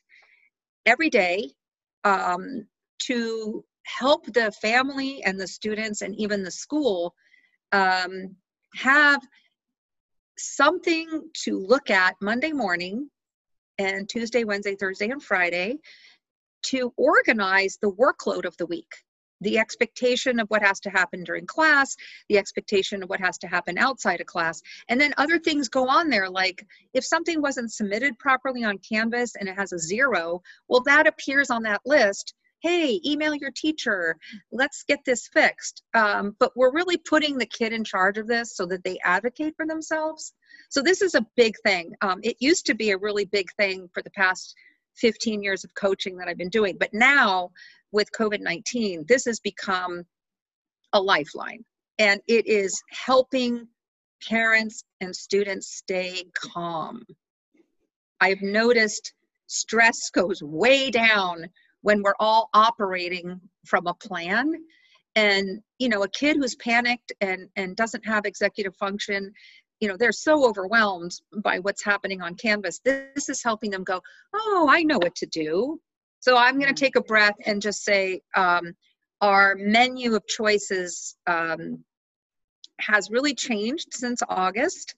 every 0.86 1.10
day 1.10 1.50
um, 2.04 2.66
to 2.98 3.64
help 3.84 4.26
the 4.26 4.52
family 4.52 5.22
and 5.24 5.38
the 5.38 5.46
students 5.46 6.02
and 6.02 6.14
even 6.16 6.42
the 6.42 6.50
school 6.50 7.14
um, 7.72 8.34
have 8.74 9.20
something 10.38 11.28
to 11.34 11.58
look 11.58 11.90
at 11.90 12.14
Monday 12.20 12.52
morning 12.52 13.10
and 13.78 14.08
Tuesday, 14.08 14.44
Wednesday, 14.44 14.76
Thursday, 14.76 15.10
and 15.10 15.22
Friday 15.22 15.78
to 16.62 16.92
organize 16.96 17.78
the 17.80 17.90
workload 17.92 18.44
of 18.44 18.56
the 18.58 18.66
week 18.66 18.92
the 19.40 19.58
expectation 19.58 20.40
of 20.40 20.48
what 20.48 20.62
has 20.62 20.80
to 20.80 20.90
happen 20.90 21.24
during 21.24 21.46
class, 21.46 21.96
the 22.28 22.38
expectation 22.38 23.02
of 23.02 23.08
what 23.08 23.20
has 23.20 23.38
to 23.38 23.46
happen 23.46 23.78
outside 23.78 24.20
of 24.20 24.26
class. 24.26 24.60
And 24.88 25.00
then 25.00 25.14
other 25.16 25.38
things 25.38 25.68
go 25.68 25.88
on 25.88 26.08
there, 26.08 26.28
like 26.28 26.66
if 26.94 27.04
something 27.04 27.40
wasn't 27.40 27.72
submitted 27.72 28.18
properly 28.18 28.64
on 28.64 28.78
Canvas 28.78 29.36
and 29.36 29.48
it 29.48 29.56
has 29.56 29.72
a 29.72 29.78
zero, 29.78 30.42
well, 30.68 30.82
that 30.82 31.06
appears 31.06 31.50
on 31.50 31.62
that 31.62 31.82
list 31.84 32.34
hey, 32.62 33.00
email 33.04 33.34
your 33.34 33.50
teacher, 33.50 34.16
let's 34.52 34.82
get 34.82 35.00
this 35.04 35.28
fixed. 35.28 35.82
Um, 35.94 36.36
but 36.38 36.52
we're 36.56 36.72
really 36.72 36.98
putting 36.98 37.38
the 37.38 37.46
kid 37.46 37.72
in 37.72 37.84
charge 37.84 38.18
of 38.18 38.26
this 38.26 38.54
so 38.54 38.66
that 38.66 38.84
they 38.84 38.98
advocate 39.04 39.54
for 39.56 39.66
themselves. 39.66 40.34
So 40.68 40.82
this 40.82 41.00
is 41.02 41.14
a 41.14 41.26
big 41.36 41.54
thing. 41.64 41.94
Um, 42.02 42.20
it 42.22 42.36
used 42.38 42.66
to 42.66 42.74
be 42.74 42.90
a 42.90 42.98
really 42.98 43.24
big 43.24 43.46
thing 43.56 43.88
for 43.92 44.02
the 44.02 44.10
past 44.10 44.54
15 44.96 45.42
years 45.42 45.64
of 45.64 45.74
coaching 45.74 46.16
that 46.16 46.28
I've 46.28 46.38
been 46.38 46.48
doing. 46.48 46.76
But 46.78 46.92
now 46.92 47.50
with 47.92 48.12
COVID 48.12 48.40
19, 48.40 49.04
this 49.08 49.24
has 49.24 49.40
become 49.40 50.04
a 50.92 51.00
lifeline 51.00 51.64
and 51.98 52.20
it 52.26 52.46
is 52.46 52.82
helping 52.90 53.68
parents 54.26 54.84
and 55.00 55.14
students 55.14 55.68
stay 55.76 56.24
calm. 56.34 57.04
I've 58.20 58.42
noticed 58.42 59.14
stress 59.46 60.10
goes 60.10 60.42
way 60.42 60.90
down 60.90 61.46
when 61.82 62.02
we're 62.02 62.14
all 62.20 62.48
operating 62.54 63.40
from 63.66 63.86
a 63.86 63.94
plan 63.94 64.52
and 65.16 65.60
you 65.78 65.88
know 65.88 66.04
a 66.04 66.08
kid 66.08 66.36
who's 66.36 66.54
panicked 66.56 67.12
and 67.20 67.48
and 67.56 67.76
doesn't 67.76 68.06
have 68.06 68.24
executive 68.26 68.76
function 68.76 69.32
you 69.80 69.88
know 69.88 69.96
they're 69.96 70.12
so 70.12 70.46
overwhelmed 70.46 71.12
by 71.42 71.58
what's 71.58 71.82
happening 71.82 72.20
on 72.22 72.34
canvas 72.34 72.80
this 72.84 73.28
is 73.28 73.42
helping 73.42 73.70
them 73.70 73.82
go 73.82 74.00
oh 74.34 74.68
i 74.70 74.82
know 74.82 74.98
what 74.98 75.14
to 75.16 75.26
do. 75.26 75.80
So 76.20 76.36
i'm 76.36 76.58
going 76.58 76.72
to 76.72 76.80
take 76.80 76.96
a 76.96 77.02
breath 77.02 77.36
and 77.46 77.62
just 77.62 77.82
say 77.82 78.20
um, 78.36 78.74
our 79.20 79.56
menu 79.58 80.14
of 80.14 80.26
choices 80.26 81.16
um, 81.26 81.82
has 82.80 83.10
really 83.10 83.34
changed 83.34 83.88
since 83.92 84.22
august 84.28 84.94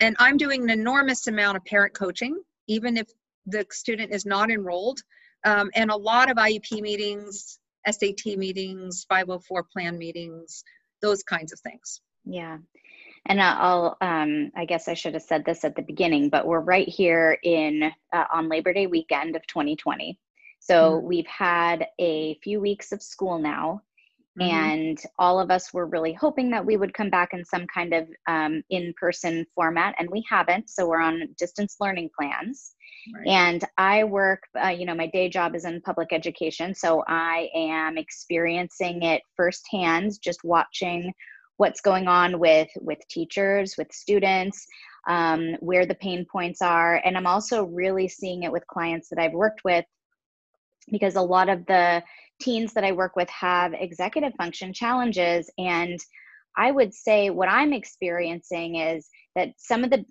and 0.00 0.16
i'm 0.18 0.36
doing 0.36 0.62
an 0.62 0.70
enormous 0.70 1.26
amount 1.26 1.56
of 1.56 1.64
parent 1.64 1.94
coaching 1.94 2.40
even 2.66 2.96
if 2.96 3.06
the 3.46 3.64
student 3.70 4.12
is 4.12 4.26
not 4.26 4.50
enrolled 4.50 5.00
um, 5.44 5.70
and 5.74 5.90
a 5.90 5.96
lot 5.96 6.30
of 6.30 6.36
iep 6.38 6.80
meetings 6.80 7.58
sat 7.90 8.38
meetings 8.38 9.04
504 9.08 9.64
plan 9.72 9.98
meetings 9.98 10.64
those 11.02 11.22
kinds 11.22 11.52
of 11.52 11.60
things. 11.60 12.00
Yeah 12.24 12.56
and 13.26 13.40
I'll, 13.40 13.96
um, 14.00 14.50
I 14.54 14.64
guess 14.64 14.88
I 14.88 14.94
should 14.94 15.14
have 15.14 15.22
said 15.22 15.44
this 15.44 15.64
at 15.64 15.76
the 15.76 15.82
beginning, 15.82 16.28
but 16.28 16.46
we're 16.46 16.60
right 16.60 16.88
here 16.88 17.38
in 17.42 17.90
uh, 18.12 18.24
on 18.32 18.48
Labor 18.48 18.72
Day 18.72 18.86
weekend 18.86 19.34
of 19.36 19.46
2020. 19.46 20.18
So 20.60 20.92
mm-hmm. 20.92 21.06
we've 21.06 21.26
had 21.26 21.86
a 21.98 22.38
few 22.42 22.60
weeks 22.60 22.92
of 22.92 23.02
school 23.02 23.38
now, 23.38 23.82
mm-hmm. 24.38 24.50
and 24.50 25.02
all 25.18 25.40
of 25.40 25.50
us 25.50 25.72
were 25.72 25.86
really 25.86 26.12
hoping 26.12 26.50
that 26.50 26.64
we 26.64 26.76
would 26.76 26.92
come 26.92 27.10
back 27.10 27.32
in 27.32 27.44
some 27.44 27.66
kind 27.66 27.94
of 27.94 28.08
um, 28.26 28.62
in-person 28.70 29.46
format, 29.54 29.94
and 29.98 30.10
we 30.10 30.24
haven't. 30.28 30.68
So 30.68 30.86
we're 30.86 31.00
on 31.00 31.28
distance 31.38 31.76
learning 31.80 32.10
plans. 32.18 32.74
Right. 33.14 33.26
And 33.26 33.64
I 33.76 34.04
work, 34.04 34.44
uh, 34.62 34.68
you 34.68 34.86
know, 34.86 34.94
my 34.94 35.06
day 35.08 35.28
job 35.28 35.54
is 35.54 35.64
in 35.64 35.80
public 35.82 36.12
education. 36.12 36.74
So 36.74 37.04
I 37.06 37.50
am 37.54 37.98
experiencing 37.98 39.02
it 39.02 39.22
firsthand, 39.36 40.12
just 40.22 40.44
watching 40.44 41.12
what's 41.56 41.80
going 41.80 42.08
on 42.08 42.38
with 42.38 42.68
with 42.80 42.98
teachers 43.08 43.74
with 43.78 43.92
students 43.92 44.66
um, 45.08 45.56
where 45.60 45.86
the 45.86 45.94
pain 45.96 46.26
points 46.30 46.62
are. 46.62 47.00
And 47.04 47.16
i'm 47.16 47.26
also 47.26 47.64
really 47.64 48.08
seeing 48.08 48.42
it 48.42 48.52
with 48.52 48.66
clients 48.66 49.08
that 49.10 49.18
i've 49.18 49.32
worked 49.32 49.62
with 49.64 49.84
because 50.90 51.16
a 51.16 51.22
lot 51.22 51.48
of 51.48 51.64
the 51.66 52.02
teens 52.40 52.74
that 52.74 52.84
i 52.84 52.92
work 52.92 53.16
with 53.16 53.30
have 53.30 53.72
executive 53.74 54.32
function 54.36 54.72
challenges. 54.72 55.50
And 55.58 55.98
i 56.56 56.70
would 56.70 56.92
say 56.94 57.30
what 57.30 57.48
i'm 57.48 57.72
experiencing 57.72 58.76
is 58.76 59.08
that 59.36 59.50
some 59.58 59.84
of 59.84 59.90
the 59.90 60.04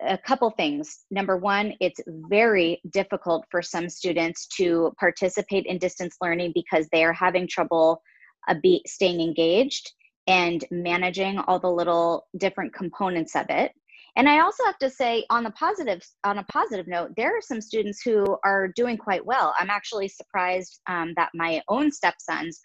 a 0.00 0.18
couple 0.18 0.50
things. 0.50 1.04
Number 1.12 1.36
one, 1.36 1.72
it's 1.80 2.00
very 2.28 2.80
difficult 2.90 3.46
for 3.48 3.62
some 3.62 3.88
students 3.88 4.46
to 4.56 4.92
participate 4.98 5.66
in 5.66 5.78
distance 5.78 6.16
learning 6.20 6.50
because 6.52 6.88
they 6.90 7.04
are 7.04 7.12
having 7.12 7.46
trouble 7.46 8.02
uh, 8.48 8.56
be, 8.60 8.82
staying 8.86 9.20
engaged 9.20 9.92
and 10.26 10.64
managing 10.70 11.38
all 11.38 11.58
the 11.58 11.70
little 11.70 12.26
different 12.38 12.74
components 12.74 13.36
of 13.36 13.46
it. 13.48 13.72
And 14.16 14.28
i 14.28 14.40
also 14.40 14.64
have 14.64 14.78
to 14.78 14.90
say 14.90 15.24
on 15.28 15.42
the 15.44 15.50
positive 15.50 16.00
on 16.22 16.38
a 16.38 16.44
positive 16.44 16.86
note 16.86 17.10
there 17.16 17.36
are 17.36 17.42
some 17.42 17.60
students 17.60 18.00
who 18.02 18.36
are 18.44 18.68
doing 18.68 18.96
quite 18.96 19.24
well. 19.24 19.54
I'm 19.58 19.70
actually 19.70 20.08
surprised 20.08 20.80
um, 20.88 21.14
that 21.16 21.30
my 21.34 21.60
own 21.68 21.90
stepsons 21.90 22.60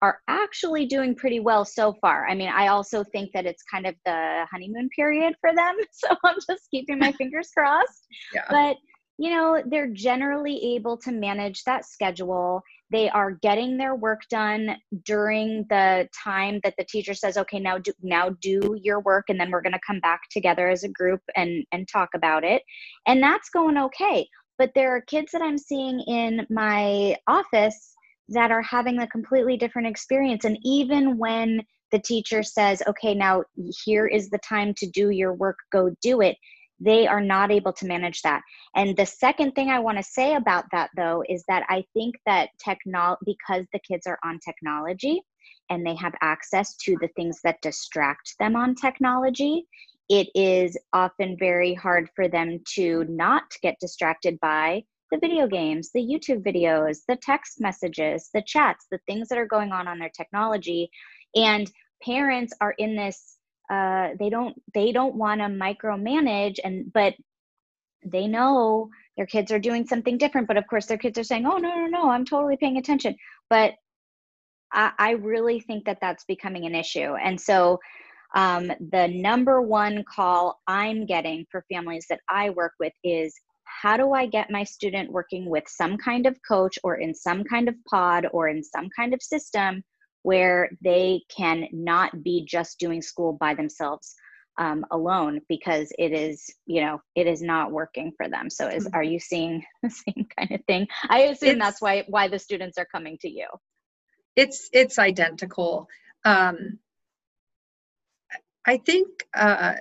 are 0.00 0.18
actually 0.26 0.86
doing 0.86 1.14
pretty 1.14 1.38
well 1.38 1.64
so 1.64 1.94
far. 2.00 2.26
I 2.28 2.34
mean 2.34 2.48
i 2.48 2.68
also 2.68 3.04
think 3.04 3.30
that 3.34 3.46
it's 3.46 3.62
kind 3.70 3.86
of 3.86 3.94
the 4.06 4.46
honeymoon 4.50 4.88
period 4.94 5.34
for 5.40 5.54
them 5.54 5.74
so 5.92 6.08
i'm 6.24 6.36
just 6.48 6.70
keeping 6.70 6.98
my 6.98 7.12
fingers 7.20 7.50
crossed. 7.56 8.06
Yeah. 8.34 8.44
but 8.48 8.76
you 9.22 9.30
know 9.30 9.62
they're 9.66 9.86
generally 9.86 10.74
able 10.74 10.96
to 10.96 11.12
manage 11.12 11.62
that 11.62 11.86
schedule. 11.86 12.60
They 12.90 13.08
are 13.08 13.38
getting 13.40 13.76
their 13.76 13.94
work 13.94 14.22
done 14.28 14.76
during 15.04 15.64
the 15.70 16.08
time 16.24 16.58
that 16.64 16.74
the 16.76 16.84
teacher 16.84 17.14
says 17.14 17.36
okay 17.36 17.60
now 17.60 17.78
do 17.78 17.92
now 18.02 18.30
do 18.40 18.76
your 18.82 18.98
work 18.98 19.26
and 19.28 19.38
then 19.38 19.52
we're 19.52 19.62
going 19.62 19.74
to 19.74 19.86
come 19.86 20.00
back 20.00 20.22
together 20.32 20.68
as 20.68 20.82
a 20.82 20.88
group 20.88 21.20
and 21.36 21.64
and 21.70 21.86
talk 21.86 22.08
about 22.16 22.42
it. 22.42 22.62
And 23.06 23.22
that's 23.22 23.48
going 23.48 23.78
okay. 23.78 24.26
But 24.58 24.72
there 24.74 24.96
are 24.96 25.02
kids 25.02 25.30
that 25.30 25.42
i'm 25.42 25.56
seeing 25.56 26.00
in 26.00 26.44
my 26.50 27.16
office 27.28 27.94
that 28.30 28.50
are 28.50 28.62
having 28.62 28.98
a 28.98 29.06
completely 29.06 29.56
different 29.56 29.86
experience. 29.86 30.44
And 30.44 30.58
even 30.64 31.16
when 31.16 31.62
the 31.92 32.00
teacher 32.00 32.42
says 32.42 32.82
okay 32.88 33.14
now 33.14 33.44
here 33.84 34.06
is 34.06 34.30
the 34.30 34.38
time 34.38 34.74
to 34.78 34.90
do 34.90 35.10
your 35.10 35.34
work 35.34 35.58
go 35.70 35.94
do 36.02 36.22
it 36.22 36.36
they 36.84 37.06
are 37.06 37.20
not 37.20 37.50
able 37.50 37.72
to 37.72 37.86
manage 37.86 38.22
that. 38.22 38.42
And 38.74 38.96
the 38.96 39.06
second 39.06 39.52
thing 39.52 39.70
I 39.70 39.78
want 39.78 39.98
to 39.98 40.04
say 40.04 40.34
about 40.34 40.64
that, 40.72 40.90
though, 40.96 41.22
is 41.28 41.44
that 41.48 41.64
I 41.68 41.84
think 41.94 42.16
that 42.26 42.50
technology, 42.62 43.20
because 43.24 43.66
the 43.72 43.80
kids 43.80 44.06
are 44.06 44.18
on 44.24 44.38
technology 44.44 45.22
and 45.70 45.86
they 45.86 45.94
have 45.96 46.14
access 46.20 46.76
to 46.76 46.96
the 47.00 47.08
things 47.16 47.40
that 47.44 47.60
distract 47.62 48.34
them 48.38 48.56
on 48.56 48.74
technology, 48.74 49.64
it 50.08 50.28
is 50.34 50.76
often 50.92 51.36
very 51.38 51.72
hard 51.74 52.08
for 52.14 52.28
them 52.28 52.60
to 52.74 53.04
not 53.08 53.44
get 53.62 53.76
distracted 53.80 54.38
by 54.40 54.82
the 55.10 55.18
video 55.18 55.46
games, 55.46 55.90
the 55.94 56.00
YouTube 56.00 56.42
videos, 56.42 57.00
the 57.06 57.18
text 57.22 57.60
messages, 57.60 58.30
the 58.34 58.42
chats, 58.46 58.86
the 58.90 59.00
things 59.06 59.28
that 59.28 59.38
are 59.38 59.46
going 59.46 59.70
on 59.70 59.86
on 59.86 59.98
their 59.98 60.10
technology. 60.16 60.90
And 61.36 61.70
parents 62.02 62.52
are 62.60 62.74
in 62.78 62.96
this 62.96 63.36
uh, 63.70 64.10
they 64.18 64.30
don't 64.30 64.60
they 64.74 64.92
don't 64.92 65.14
want 65.14 65.40
to 65.40 65.46
micromanage 65.46 66.58
and 66.64 66.92
but 66.92 67.14
they 68.04 68.26
know 68.26 68.88
their 69.16 69.26
kids 69.26 69.52
are 69.52 69.58
doing 69.58 69.86
something 69.86 70.18
different 70.18 70.48
but 70.48 70.56
of 70.56 70.66
course 70.66 70.86
their 70.86 70.98
kids 70.98 71.18
are 71.18 71.24
saying 71.24 71.46
oh 71.46 71.56
no 71.56 71.74
no 71.74 71.86
no 71.86 72.10
i'm 72.10 72.24
totally 72.24 72.56
paying 72.56 72.78
attention. 72.78 73.14
But 73.48 73.74
i, 74.72 74.92
I 74.98 75.10
really 75.12 75.60
think 75.60 75.84
that 75.84 75.98
that's 76.00 76.24
becoming 76.24 76.66
an 76.66 76.74
issue. 76.74 77.14
And 77.14 77.40
so 77.40 77.78
um, 78.34 78.72
the 78.90 79.08
number 79.08 79.60
one 79.62 80.04
call 80.04 80.60
i'm 80.66 81.06
getting 81.06 81.46
for 81.50 81.64
families 81.72 82.06
that 82.08 82.20
i 82.28 82.50
work 82.50 82.72
with 82.80 82.92
is 83.04 83.34
how 83.64 83.96
do 83.96 84.12
i 84.12 84.26
get 84.26 84.50
my 84.50 84.64
student 84.64 85.10
working 85.12 85.48
with 85.48 85.64
some 85.66 85.96
kind 85.98 86.26
of 86.26 86.36
coach 86.46 86.78
or 86.82 86.96
in 86.96 87.14
some 87.14 87.44
kind 87.44 87.68
of 87.68 87.74
pod 87.88 88.26
or 88.32 88.48
in 88.48 88.62
some 88.62 88.88
kind 88.96 89.14
of 89.14 89.22
system 89.22 89.82
where 90.22 90.70
they 90.82 91.22
can 91.34 91.66
not 91.72 92.22
be 92.22 92.44
just 92.44 92.78
doing 92.78 93.02
school 93.02 93.32
by 93.32 93.54
themselves 93.54 94.14
um, 94.58 94.84
alone 94.90 95.40
because 95.48 95.92
it 95.98 96.12
is 96.12 96.54
you 96.66 96.82
know 96.82 97.00
it 97.14 97.26
is 97.26 97.42
not 97.42 97.72
working 97.72 98.12
for 98.16 98.28
them. 98.28 98.50
So 98.50 98.68
is 98.68 98.86
mm-hmm. 98.86 98.94
are 98.94 99.02
you 99.02 99.18
seeing 99.18 99.64
the 99.82 99.90
same 99.90 100.26
kind 100.36 100.52
of 100.52 100.60
thing? 100.66 100.86
I 101.08 101.22
assume 101.22 101.50
it's, 101.50 101.60
that's 101.60 101.82
why 101.82 102.04
why 102.08 102.28
the 102.28 102.38
students 102.38 102.78
are 102.78 102.86
coming 102.86 103.18
to 103.22 103.30
you. 103.30 103.46
It's 104.36 104.68
it's 104.72 104.98
identical. 104.98 105.88
Um, 106.24 106.78
i 108.66 108.76
think 108.76 109.08
uh, 109.34 109.74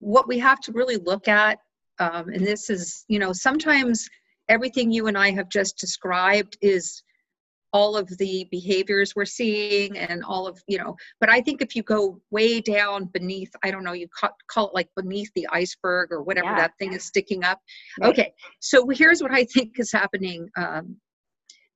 what 0.00 0.28
we 0.28 0.38
have 0.38 0.60
to 0.60 0.72
really 0.72 0.96
look 0.96 1.28
at 1.28 1.58
um, 1.98 2.28
and 2.28 2.44
this 2.44 2.70
is 2.70 3.04
you 3.08 3.18
know 3.18 3.32
sometimes 3.32 4.08
everything 4.48 4.90
you 4.90 5.06
and 5.06 5.16
i 5.16 5.30
have 5.30 5.48
just 5.48 5.78
described 5.78 6.56
is 6.60 7.02
all 7.74 7.96
of 7.96 8.08
the 8.18 8.46
behaviors 8.52 9.14
we're 9.16 9.24
seeing 9.24 9.98
and 9.98 10.22
all 10.24 10.46
of 10.46 10.62
you 10.68 10.78
know 10.78 10.96
but 11.20 11.28
i 11.28 11.40
think 11.40 11.60
if 11.60 11.74
you 11.74 11.82
go 11.82 12.18
way 12.30 12.60
down 12.60 13.04
beneath 13.06 13.50
i 13.62 13.70
don't 13.70 13.84
know 13.84 13.92
you 13.92 14.06
call, 14.18 14.30
call 14.46 14.68
it 14.68 14.74
like 14.74 14.88
beneath 14.96 15.30
the 15.34 15.46
iceberg 15.52 16.10
or 16.12 16.22
whatever 16.22 16.50
yeah. 16.50 16.56
that 16.56 16.72
thing 16.78 16.92
is 16.94 17.04
sticking 17.04 17.44
up 17.44 17.60
right. 18.00 18.08
okay 18.08 18.32
so 18.60 18.88
here's 18.88 19.20
what 19.20 19.32
i 19.32 19.44
think 19.44 19.72
is 19.78 19.92
happening 19.92 20.48
um, 20.56 20.96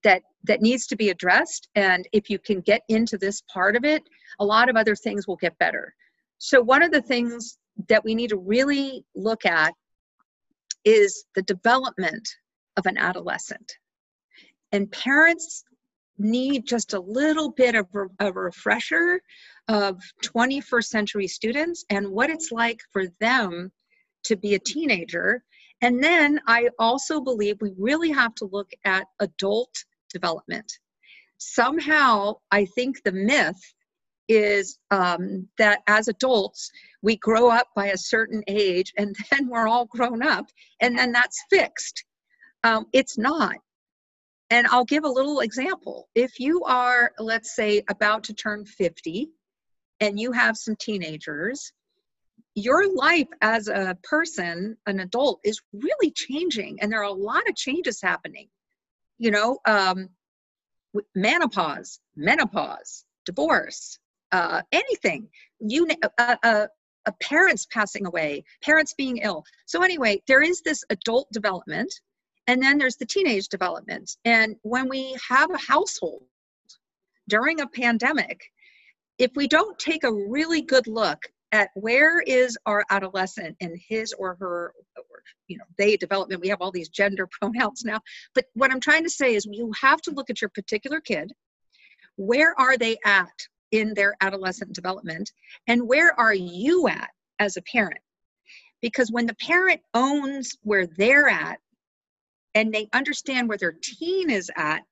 that 0.05 0.23
that 0.45 0.63
needs 0.63 0.87
to 0.87 0.97
be 0.97 1.11
addressed 1.11 1.69
and 1.75 2.09
if 2.13 2.31
you 2.31 2.39
can 2.39 2.61
get 2.61 2.83
into 2.89 3.19
this 3.19 3.43
part 3.53 3.75
of 3.75 3.85
it 3.85 4.03
a 4.39 4.45
lot 4.45 4.71
of 4.71 4.77
other 4.77 4.95
things 4.95 5.27
will 5.27 5.37
get 5.37 5.59
better 5.59 5.93
so 6.39 6.63
one 6.63 6.85
of 6.85 6.93
the 6.93 7.03
things 7.03 7.59
that 7.89 8.05
we 8.05 8.15
need 8.15 8.31
to 8.31 8.39
really 8.39 9.05
look 9.17 9.45
at 9.45 9.75
is 10.85 11.25
the 11.35 11.43
development 11.43 12.29
of 12.77 12.87
an 12.87 12.97
adolescent 12.97 13.73
and 14.71 14.91
parents 14.93 15.65
need 16.19 16.67
just 16.67 16.95
a 16.95 17.01
little 17.01 17.51
bit 17.51 17.75
of 17.75 17.87
a, 18.21 18.33
refresher 18.33 19.21
of 19.69 20.01
21st 20.25 20.85
century 20.85 21.27
students 21.27 21.85
and 21.91 22.09
what 22.09 22.31
it's 22.31 22.51
like 22.51 22.81
for 22.93 23.05
them 23.21 23.71
to 24.25 24.37
be 24.37 24.55
a 24.55 24.59
teenager. 24.59 25.43
And 25.81 26.03
then 26.03 26.41
I 26.47 26.69
also 26.79 27.21
believe 27.21 27.61
we 27.61 27.73
really 27.79 28.11
have 28.11 28.35
to 28.37 28.47
look 28.47 28.71
at 28.85 29.07
adult 29.21 29.73
development. 30.13 30.73
Somehow, 31.39 32.35
I 32.51 32.65
think 32.65 33.03
the 33.03 33.13
myth 33.13 33.61
is 34.29 34.79
um, 34.91 35.49
that 35.57 35.81
as 35.87 36.09
adults, 36.09 36.71
we 37.03 37.17
grow 37.17 37.51
up 37.51 37.69
by 37.75 37.87
a 37.87 37.97
certain 37.97 38.43
age 38.49 38.93
and 38.97 39.17
then 39.31 39.49
we're 39.49 39.69
all 39.69 39.87
grown 39.87 40.23
up 40.23 40.47
and 40.81 40.99
then 40.99 41.13
that's 41.13 41.43
fixed. 41.51 42.05
Um, 42.65 42.87
it's 42.93 43.17
not. 43.17 43.57
And 44.51 44.67
I'll 44.69 44.85
give 44.85 45.05
a 45.05 45.09
little 45.09 45.41
example. 45.41 46.09
If 46.15 46.41
you 46.41 46.63
are, 46.65 47.13
let's 47.19 47.55
say, 47.55 47.83
about 47.91 48.25
to 48.25 48.35
turn 48.35 48.65
50 48.65 49.29
and 50.01 50.19
you 50.19 50.33
have 50.33 50.57
some 50.57 50.75
teenagers, 50.77 51.73
your 52.55 52.93
life 52.95 53.29
as 53.43 53.69
a 53.69 53.97
person, 54.03 54.77
an 54.87 55.01
adult, 55.01 55.41
is 55.45 55.61
really 55.73 56.11
changing. 56.13 56.79
And 56.81 56.91
there 56.91 57.01
are 57.01 57.05
a 57.05 57.13
lot 57.13 57.49
of 57.49 57.57
changes 57.57 58.01
happening. 58.01 58.49
You 59.19 59.33
know, 59.33 59.59
um, 59.67 60.09
menopause, 61.15 62.01
menopause, 62.17 63.05
divorce, 63.27 63.99
uh, 64.33 64.63
anything. 64.73 65.29
You, 65.61 65.89
uh, 66.19 66.37
uh, 66.43 66.67
parents 67.21 67.67
passing 67.67 68.07
away, 68.07 68.45
parents 68.63 68.95
being 68.95 69.19
ill. 69.19 69.45
So 69.67 69.83
anyway, 69.83 70.23
there 70.27 70.43
is 70.43 70.63
this 70.63 70.85
adult 70.91 71.31
development 71.33 71.93
and 72.49 72.63
then 72.63 72.79
there's 72.79 72.97
the 72.97 73.07
teenage 73.07 73.49
development. 73.49 74.17
And 74.25 74.57
when 74.63 74.89
we 74.89 75.17
have 75.29 75.51
a 75.51 75.59
household 75.59 76.23
during 77.29 77.61
a 77.61 77.67
pandemic, 77.67 78.41
if 79.19 79.31
we 79.37 79.47
don't 79.47 79.79
take 79.79 80.03
a 80.03 80.13
really 80.13 80.63
good 80.63 80.87
look 80.87 81.23
at 81.53 81.69
where 81.75 82.21
is 82.21 82.57
our 82.67 82.85
adolescent 82.91 83.55
and 83.61 83.79
his 83.89 84.15
or 84.15 84.37
her 84.41 84.73
or, 84.97 85.23
you 85.47 85.57
know 85.57 85.65
they 85.79 85.97
development 85.97 86.43
we 86.43 86.49
have 86.49 86.61
all 86.61 86.71
these 86.71 86.89
gender 86.89 87.27
pronouns 87.41 87.85
now. 87.85 88.01
But 88.35 88.47
what 88.55 88.71
i'm 88.71 88.81
trying 88.81 89.05
to 89.05 89.11
say 89.11 89.35
is 89.35 89.47
you 89.51 89.73
have 89.81 90.01
to 90.03 90.11
look 90.11 90.31
at 90.31 90.41
your 90.41 90.51
particular 90.51 91.01
kid. 91.01 91.33
Where 92.17 92.59
are 92.59 92.77
they 92.77 92.99
at 93.05 93.33
in 93.73 93.95
their 93.95 94.15
adolescent 94.21 94.75
development? 94.75 95.31
And 95.67 95.87
where 95.87 96.19
are 96.19 96.35
you 96.35 96.89
at 96.89 97.11
as 97.39 97.57
a 97.57 97.63
parent? 97.63 98.01
Because 98.83 99.11
when 99.11 99.27
the 99.27 99.35
parent 99.35 99.81
owns 99.95 100.57
where 100.63 100.87
they're 100.87 101.29
at 101.29 101.59
and 102.55 102.73
they 102.73 102.89
understand 102.93 103.49
where 103.49 103.59
their 103.59 103.77
teen 103.83 104.31
is 104.31 104.51
at, 104.57 104.83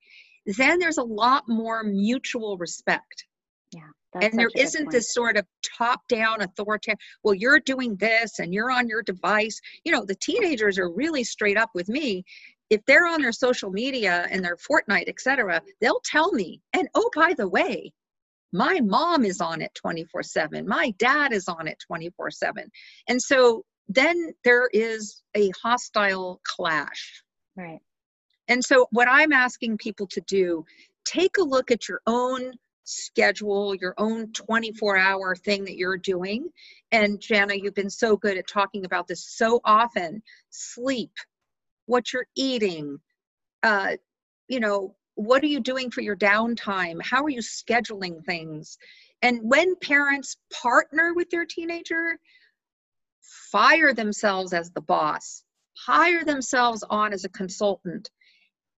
then 0.47 0.79
there's 0.79 0.99
a 0.99 1.03
lot 1.03 1.49
more 1.49 1.83
mutual 1.83 2.57
respect. 2.57 3.27
Yeah. 3.73 3.91
and 4.23 4.39
there 4.39 4.51
isn't 4.57 4.91
this 4.91 5.13
sort 5.13 5.37
of 5.37 5.45
top 5.77 6.07
down 6.09 6.41
authoritarian, 6.41 6.99
well, 7.23 7.35
you're 7.35 7.61
doing 7.61 7.97
this 7.97 8.39
and 8.39 8.55
you're 8.55 8.71
on 8.71 8.89
your 8.89 9.03
device. 9.03 9.61
You 9.85 9.93
know, 9.93 10.05
the 10.05 10.15
teenagers 10.15 10.79
are 10.79 10.89
really 10.89 11.25
straight 11.25 11.59
up 11.59 11.71
with 11.75 11.89
me. 11.89 12.25
If 12.71 12.85
they're 12.87 13.07
on 13.07 13.21
their 13.21 13.33
social 13.33 13.71
media 13.71 14.27
and 14.31 14.45
their 14.45 14.57
Fortnite, 14.57 15.09
etc., 15.09 15.61
they'll 15.81 16.01
tell 16.05 16.33
me. 16.33 16.63
And 16.73 16.89
oh, 16.95 17.11
by 17.15 17.35
the 17.37 17.49
way, 17.49 17.93
my 18.53 18.81
mom 18.81 19.25
is 19.25 19.41
on 19.41 19.61
it 19.61 19.75
24 19.75 20.23
7. 20.23 20.67
My 20.67 20.95
dad 20.99 21.33
is 21.33 21.49
on 21.49 21.69
it 21.69 21.79
24 21.87 22.31
7. 22.31 22.71
And 23.09 23.21
so 23.21 23.65
then 23.89 24.33
there 24.45 24.69
is 24.73 25.23
a 25.37 25.51
hostile 25.63 26.41
clash 26.45 27.23
Right. 27.57 27.81
And 28.49 28.65
so, 28.65 28.87
what 28.91 29.09
I'm 29.11 29.33
asking 29.33 29.79
people 29.79 30.07
to 30.09 30.21
do, 30.23 30.65
take 31.05 31.39
a 31.39 31.43
look 31.43 31.71
at 31.71 31.89
your 31.89 32.01
own 32.07 32.53
schedule, 32.85 33.75
your 33.75 33.95
own 33.99 34.33
24 34.33 34.97
hour 34.97 35.35
thing 35.35 35.65
that 35.65 35.77
you're 35.77 35.97
doing. 35.99 36.49
And 36.93 37.21
Jana, 37.21 37.55
you've 37.55 37.75
been 37.75 37.91
so 37.91 38.17
good 38.17 38.39
at 38.39 38.47
talking 38.47 38.85
about 38.85 39.09
this 39.09 39.25
so 39.27 39.61
often 39.65 40.23
sleep, 40.51 41.11
what 41.87 42.13
you're 42.13 42.29
eating, 42.37 42.99
uh, 43.63 43.97
you 44.49 44.61
know, 44.61 44.95
what 45.17 45.43
are 45.43 45.49
you 45.49 45.61
doing 45.61 45.91
for 45.91 46.03
your 46.03 46.17
downtime? 46.17 47.03
How 47.03 47.25
are 47.25 47.31
you 47.31 47.41
scheduling 47.41 48.25
things? 48.25 48.79
And 49.23 49.41
when 49.43 49.75
parents 49.77 50.37
partner 50.53 51.15
with 51.15 51.31
their 51.31 51.47
teenager, 51.47 52.19
fire 53.51 53.95
themselves 53.95 54.53
as 54.53 54.71
the 54.71 54.83
boss 54.83 55.43
hire 55.77 56.25
themselves 56.25 56.85
on 56.89 57.13
as 57.13 57.25
a 57.25 57.29
consultant. 57.31 58.11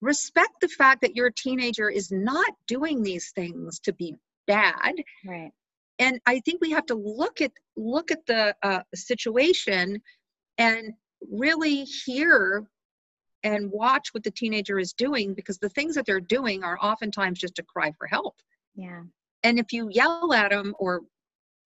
Respect 0.01 0.61
the 0.61 0.69
fact 0.69 1.01
that 1.03 1.17
your 1.17 1.31
teenager 1.31 1.89
is 1.89 2.11
not 2.11 2.53
doing 2.67 3.03
these 3.03 3.31
things 3.33 3.81
to 3.81 3.93
be 3.93 4.15
bad. 4.47 4.95
Right. 5.27 5.53
And 5.99 6.21
i 6.27 6.41
think 6.41 6.61
we 6.61 6.71
have 6.73 6.87
to 6.87 6.95
look 6.95 7.41
at 7.41 7.53
look 7.77 8.11
at 8.11 8.27
the 8.27 8.55
uh, 8.63 8.83
situation 8.95 10.03
and 10.59 10.93
really 11.31 11.85
hear 11.85 12.69
and 13.43 13.71
watch 13.71 14.09
what 14.13 14.25
the 14.25 14.31
teenager 14.31 14.79
is 14.79 14.93
doing 14.93 15.33
because 15.35 15.59
the 15.59 15.69
things 15.69 15.95
that 15.95 16.05
they're 16.05 16.21
doing 16.21 16.65
are 16.65 16.79
oftentimes 16.83 17.39
just 17.39 17.59
a 17.59 17.63
cry 17.63 17.93
for 17.97 18.07
help. 18.07 18.35
Yeah. 18.75 19.03
And 19.45 19.59
if 19.59 19.73
you 19.73 19.89
yell 19.91 20.33
at 20.33 20.51
them 20.51 20.75
or 20.79 21.03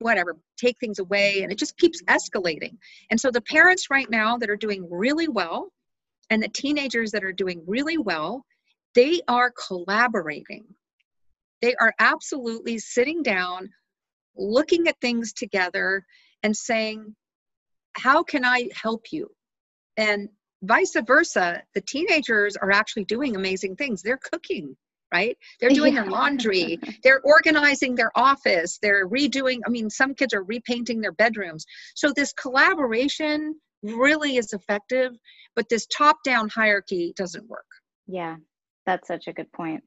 whatever, 0.01 0.37
take 0.57 0.79
things 0.79 0.99
away, 0.99 1.43
and 1.43 1.53
it 1.53 1.59
just 1.59 1.77
keeps 1.77 2.03
escalating. 2.05 2.77
And 3.11 3.21
so 3.21 3.31
the 3.31 3.41
parents 3.41 3.91
right 3.91 4.11
now 4.11 4.39
that 4.39 4.51
are 4.51 4.57
doing 4.57 4.89
really 4.91 5.29
well, 5.29 5.71
and 6.31 6.43
the 6.43 6.49
teenagers 6.49 7.13
that 7.13 7.25
are 7.25 7.33
doing 7.33 7.63
really 7.67 7.99
well, 7.99 8.45
they 8.95 9.21
are 9.29 9.53
collaborating. 9.69 10.65
They 11.63 11.75
are 11.75 11.95
absolutely 11.99 12.79
sitting 12.79 13.23
down, 13.23 13.71
looking 14.37 14.89
at 14.89 15.01
things 15.01 15.33
together, 15.33 16.05
and 16.43 16.57
saying, 16.57 17.15
How 17.95 18.23
can 18.23 18.45
I 18.45 18.71
help 18.75 19.13
you? 19.13 19.29
And 19.97 20.29
vice 20.63 20.97
versa, 21.07 21.63
the 21.75 21.81
teenagers 21.81 22.57
are 22.57 22.71
actually 22.71 23.05
doing 23.05 23.37
amazing 23.37 23.77
things. 23.77 24.03
They're 24.03 24.19
cooking, 24.19 24.77
right? 25.13 25.37
They're 25.61 25.71
doing 25.71 25.95
yeah. 25.95 26.03
their 26.03 26.11
laundry, 26.11 26.79
they're 27.03 27.21
organizing 27.23 27.95
their 27.95 28.11
office, 28.15 28.79
they're 28.81 29.09
redoing, 29.09 29.61
I 29.67 29.71
mean, 29.71 29.91
some 29.91 30.15
kids 30.15 30.35
are 30.35 30.45
repainting 30.45 31.01
their 31.01 31.13
bedrooms. 31.13 31.65
So 31.95 32.13
this 32.15 32.33
collaboration 32.33 33.55
really 33.83 34.37
is 34.37 34.53
effective, 34.53 35.13
but 35.57 35.69
this 35.69 35.87
top 35.87 36.17
down 36.25 36.49
hierarchy 36.49 37.13
doesn't 37.17 37.49
work. 37.49 37.67
Yeah, 38.07 38.37
that's 38.87 39.09
such 39.09 39.27
a 39.27 39.33
good 39.33 39.51
point. 39.53 39.83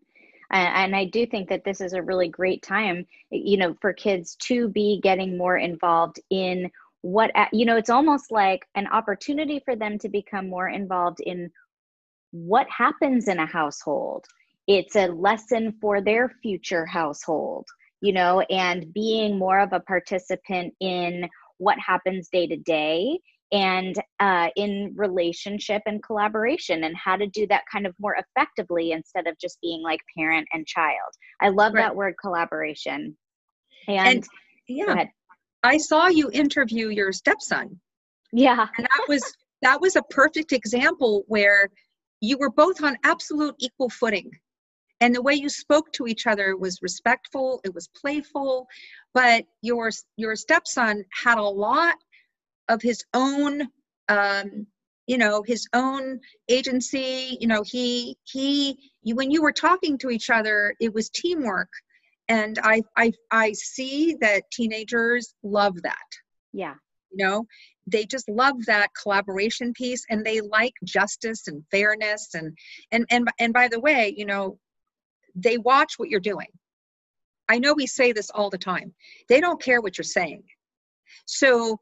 And, 0.52 0.96
I 0.96 1.06
do 1.06 1.26
think 1.26 1.50
that 1.50 1.64
this 1.64 1.82
is 1.82 1.94
a 1.94 2.02
really 2.02 2.28
great 2.28 2.62
time, 2.62 3.08
you 3.32 3.58
know, 3.58 3.76
for 3.82 3.92
kids 3.92 4.36
to 4.44 4.70
be 4.70 5.00
getting 5.02 5.36
more 5.36 5.58
involved 5.58 6.20
in 6.30 6.70
what, 7.02 7.32
you 7.52 7.66
know, 7.66 7.76
it's 7.76 7.90
almost 7.90 8.32
like 8.32 8.64
an 8.76 8.88
opportunity 8.88 9.62
for 9.66 9.76
them 9.76 9.98
to 10.00 10.10
become 10.10 10.50
more 10.50 10.70
involved 10.70 11.22
in 11.22 11.50
what 12.32 12.68
happens 12.70 13.28
in 13.28 13.40
a 13.40 13.46
household 13.46 14.26
it's 14.68 14.96
a 14.96 15.08
lesson 15.08 15.74
for 15.82 16.02
their 16.02 16.30
future 16.42 16.86
household 16.86 17.66
you 18.02 18.14
know 18.14 18.42
and 18.50 18.94
being 18.94 19.38
more 19.38 19.60
of 19.60 19.74
a 19.74 19.80
participant 19.82 20.74
in 20.80 21.28
what 21.58 21.78
happens 21.80 22.30
day 22.32 22.48
to 22.48 22.58
day 22.58 23.20
and 23.52 23.96
uh, 24.20 24.50
in 24.56 24.92
relationship 24.96 25.84
and 25.86 26.02
collaboration 26.02 26.86
and 26.86 26.96
how 26.98 27.16
to 27.16 27.28
do 27.28 27.46
that 27.46 27.62
kind 27.72 27.86
of 27.86 27.94
more 28.00 28.16
effectively 28.16 28.94
instead 28.94 29.28
of 29.28 29.38
just 29.40 29.60
being 29.62 29.84
like 29.84 30.00
parent 30.18 30.48
and 30.54 30.66
child. 30.66 31.14
I 31.40 31.50
love 31.50 31.76
right. 31.76 31.84
that 31.84 31.96
word 31.96 32.16
collaboration. 32.20 33.16
And, 33.88 34.08
and 34.08 34.28
yeah 34.68 35.06
i 35.64 35.78
saw 35.78 36.08
you 36.08 36.30
interview 36.32 36.90
your 36.90 37.12
stepson. 37.12 37.80
Yeah. 38.32 38.68
And 38.78 38.86
that 38.86 39.06
was 39.08 39.24
that 39.62 39.80
was 39.80 39.96
a 39.96 40.04
perfect 40.04 40.52
example 40.52 41.24
where 41.28 41.70
you 42.20 42.38
were 42.38 42.50
both 42.50 42.84
on 42.84 42.98
absolute 43.04 43.56
equal 43.60 43.90
footing 43.90 44.32
and 45.04 45.14
the 45.14 45.22
way 45.22 45.34
you 45.34 45.50
spoke 45.50 45.92
to 45.92 46.08
each 46.08 46.28
other 46.28 46.56
was 46.56 46.82
respectful 46.82 47.60
it 47.66 47.74
was 47.76 47.90
playful 47.90 48.68
but 49.14 49.44
your 49.62 49.92
your 50.16 50.36
stepson 50.36 51.04
had 51.24 51.38
a 51.38 51.42
lot 51.42 51.96
of 52.70 52.82
his 52.82 53.04
own 53.14 53.68
um, 54.08 54.66
you 55.08 55.18
know 55.18 55.44
his 55.44 55.68
own 55.74 56.20
agency 56.50 57.38
you 57.42 57.48
know 57.48 57.64
he 57.64 58.18
he 58.24 58.78
you, 59.04 59.16
when 59.16 59.30
you 59.30 59.42
were 59.42 59.52
talking 59.52 59.98
to 59.98 60.10
each 60.10 60.30
other 60.30 60.74
it 60.80 60.94
was 60.94 61.10
teamwork. 61.10 61.70
And 62.30 62.58
i 62.64 62.82
i 62.96 63.12
i 63.32 63.52
see 63.52 64.16
that 64.22 64.50
teenagers 64.52 65.36
love 65.44 65.82
that. 65.82 66.10
Yeah. 66.54 66.76
You 67.12 67.18
know 67.26 67.46
they 67.86 68.06
just 68.06 68.30
love 68.30 68.66
that 68.66 68.92
collaboration 69.02 69.74
piece 69.74 70.06
and 70.10 70.26
they 70.26 70.40
like 70.40 70.74
justice 70.86 71.50
and 71.50 71.62
fairness 71.70 72.30
and 72.34 72.58
and 72.94 73.06
and 73.10 73.30
and 73.40 73.54
by 73.54 73.68
the 73.68 73.82
way 73.82 74.14
you 74.16 74.26
know 74.26 74.58
they 75.36 75.58
watch 75.58 75.94
what 75.98 76.10
you're 76.10 76.20
doing. 76.20 76.48
I 77.50 77.60
know 77.60 77.74
we 77.74 77.88
say 77.88 78.12
this 78.12 78.30
all 78.30 78.50
the 78.50 78.58
time. 78.58 78.94
They 79.30 79.42
don't 79.42 79.62
care 79.62 79.82
what 79.82 79.98
you're 79.98 80.04
saying. 80.04 80.44
So 81.26 81.78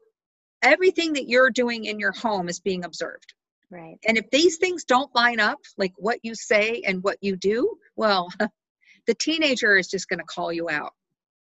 everything 0.62 1.12
that 1.14 1.28
you're 1.28 1.50
doing 1.50 1.84
in 1.84 1.98
your 1.98 2.12
home 2.12 2.48
is 2.48 2.60
being 2.60 2.84
observed. 2.84 3.34
Right. 3.70 3.98
And 4.06 4.18
if 4.18 4.28
these 4.30 4.58
things 4.58 4.84
don't 4.84 5.14
line 5.14 5.40
up, 5.40 5.58
like 5.78 5.92
what 5.96 6.18
you 6.22 6.34
say 6.34 6.82
and 6.86 7.02
what 7.02 7.16
you 7.20 7.36
do, 7.36 7.76
well, 7.96 8.28
the 9.06 9.14
teenager 9.14 9.76
is 9.76 9.88
just 9.88 10.08
going 10.08 10.18
to 10.18 10.24
call 10.24 10.52
you 10.52 10.68
out. 10.68 10.92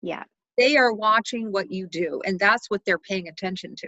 Yeah. 0.01 0.23
They 0.57 0.77
are 0.77 0.93
watching 0.93 1.51
what 1.51 1.71
you 1.71 1.87
do, 1.87 2.21
and 2.25 2.39
that's 2.39 2.69
what 2.69 2.81
they're 2.85 2.99
paying 2.99 3.27
attention 3.27 3.75
to. 3.77 3.87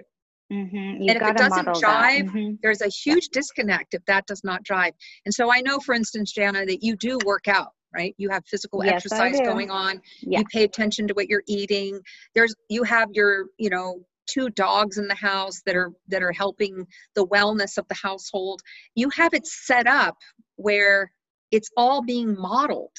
Mm-hmm. 0.51 0.75
And 0.75 1.09
if 1.09 1.21
it 1.21 1.37
doesn't 1.37 1.67
jive, 1.67 2.27
mm-hmm. 2.27 2.55
there's 2.61 2.81
a 2.81 2.87
huge 2.87 3.29
yeah. 3.31 3.39
disconnect 3.39 3.93
if 3.93 4.05
that 4.05 4.25
does 4.27 4.43
not 4.43 4.63
drive. 4.63 4.93
And 5.25 5.33
so 5.33 5.51
I 5.51 5.61
know, 5.61 5.79
for 5.79 5.93
instance, 5.95 6.31
Jana, 6.31 6.65
that 6.65 6.83
you 6.83 6.95
do 6.95 7.17
work 7.25 7.47
out, 7.47 7.69
right? 7.95 8.13
You 8.17 8.29
have 8.29 8.45
physical 8.45 8.83
yes, 8.83 8.95
exercise 8.95 9.39
going 9.39 9.71
on. 9.71 10.01
You 10.21 10.43
pay 10.45 10.63
attention 10.63 11.07
to 11.07 11.13
what 11.13 11.29
you're 11.29 11.43
eating. 11.47 11.99
There's 12.33 12.53
you 12.69 12.83
have 12.83 13.09
your, 13.13 13.45
you 13.57 13.69
know, 13.69 14.01
two 14.27 14.49
dogs 14.49 14.97
in 14.97 15.07
the 15.07 15.15
house 15.15 15.61
that 15.65 15.75
are 15.75 15.91
that 16.09 16.21
are 16.21 16.31
helping 16.31 16.85
the 17.15 17.25
wellness 17.27 17.77
of 17.77 17.87
the 17.87 17.95
household. 17.95 18.61
You 18.95 19.09
have 19.11 19.33
it 19.33 19.47
set 19.47 19.87
up 19.87 20.17
where 20.57 21.11
it's 21.51 21.69
all 21.77 22.01
being 22.01 22.37
modeled. 22.37 22.95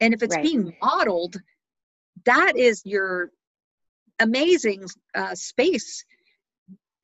And 0.00 0.12
if 0.12 0.22
it's 0.22 0.34
right. 0.34 0.44
being 0.44 0.74
modeled, 0.82 1.36
that 2.24 2.56
is 2.56 2.82
your 2.84 3.30
amazing 4.20 4.86
uh, 5.14 5.34
space 5.34 6.04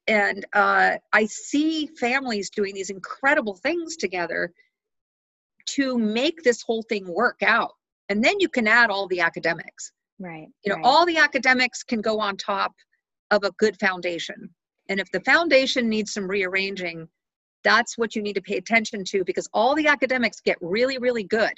and 0.08 0.46
uh, 0.54 0.96
i 1.12 1.26
see 1.26 1.86
families 2.00 2.50
doing 2.50 2.74
these 2.74 2.90
incredible 2.90 3.54
things 3.54 3.96
together 3.96 4.52
to 5.74 5.98
make 5.98 6.42
this 6.42 6.62
whole 6.62 6.82
thing 6.82 7.06
work 7.06 7.42
out. 7.42 7.72
And 8.08 8.24
then 8.24 8.40
you 8.40 8.48
can 8.48 8.66
add 8.66 8.90
all 8.90 9.06
the 9.06 9.20
academics. 9.20 9.92
Right 10.18 10.48
you 10.64 10.70
know 10.70 10.76
right. 10.76 10.84
all 10.84 11.06
the 11.06 11.16
academics 11.18 11.82
can 11.82 12.00
go 12.00 12.18
on 12.20 12.36
top 12.36 12.74
of 13.30 13.44
a 13.44 13.52
good 13.52 13.78
foundation. 13.78 14.50
And 14.88 14.98
if 15.00 15.10
the 15.12 15.20
foundation 15.20 15.88
needs 15.88 16.12
some 16.12 16.28
rearranging 16.28 17.08
that's 17.64 17.98
what 17.98 18.14
you 18.14 18.22
need 18.22 18.34
to 18.34 18.40
pay 18.40 18.56
attention 18.56 19.02
to 19.04 19.24
because 19.24 19.48
all 19.52 19.74
the 19.74 19.88
academics 19.88 20.40
get 20.40 20.56
really 20.60 20.98
really 20.98 21.24
good. 21.24 21.56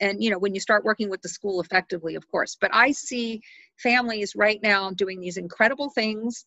And 0.00 0.22
you 0.22 0.30
know 0.30 0.38
when 0.38 0.54
you 0.54 0.60
start 0.60 0.84
working 0.84 1.08
with 1.08 1.22
the 1.22 1.28
school 1.28 1.60
effectively 1.60 2.16
of 2.16 2.28
course. 2.28 2.56
But 2.60 2.70
i 2.74 2.90
see 2.90 3.40
families 3.78 4.34
right 4.36 4.60
now 4.62 4.90
doing 4.90 5.20
these 5.20 5.36
incredible 5.36 5.90
things 5.90 6.44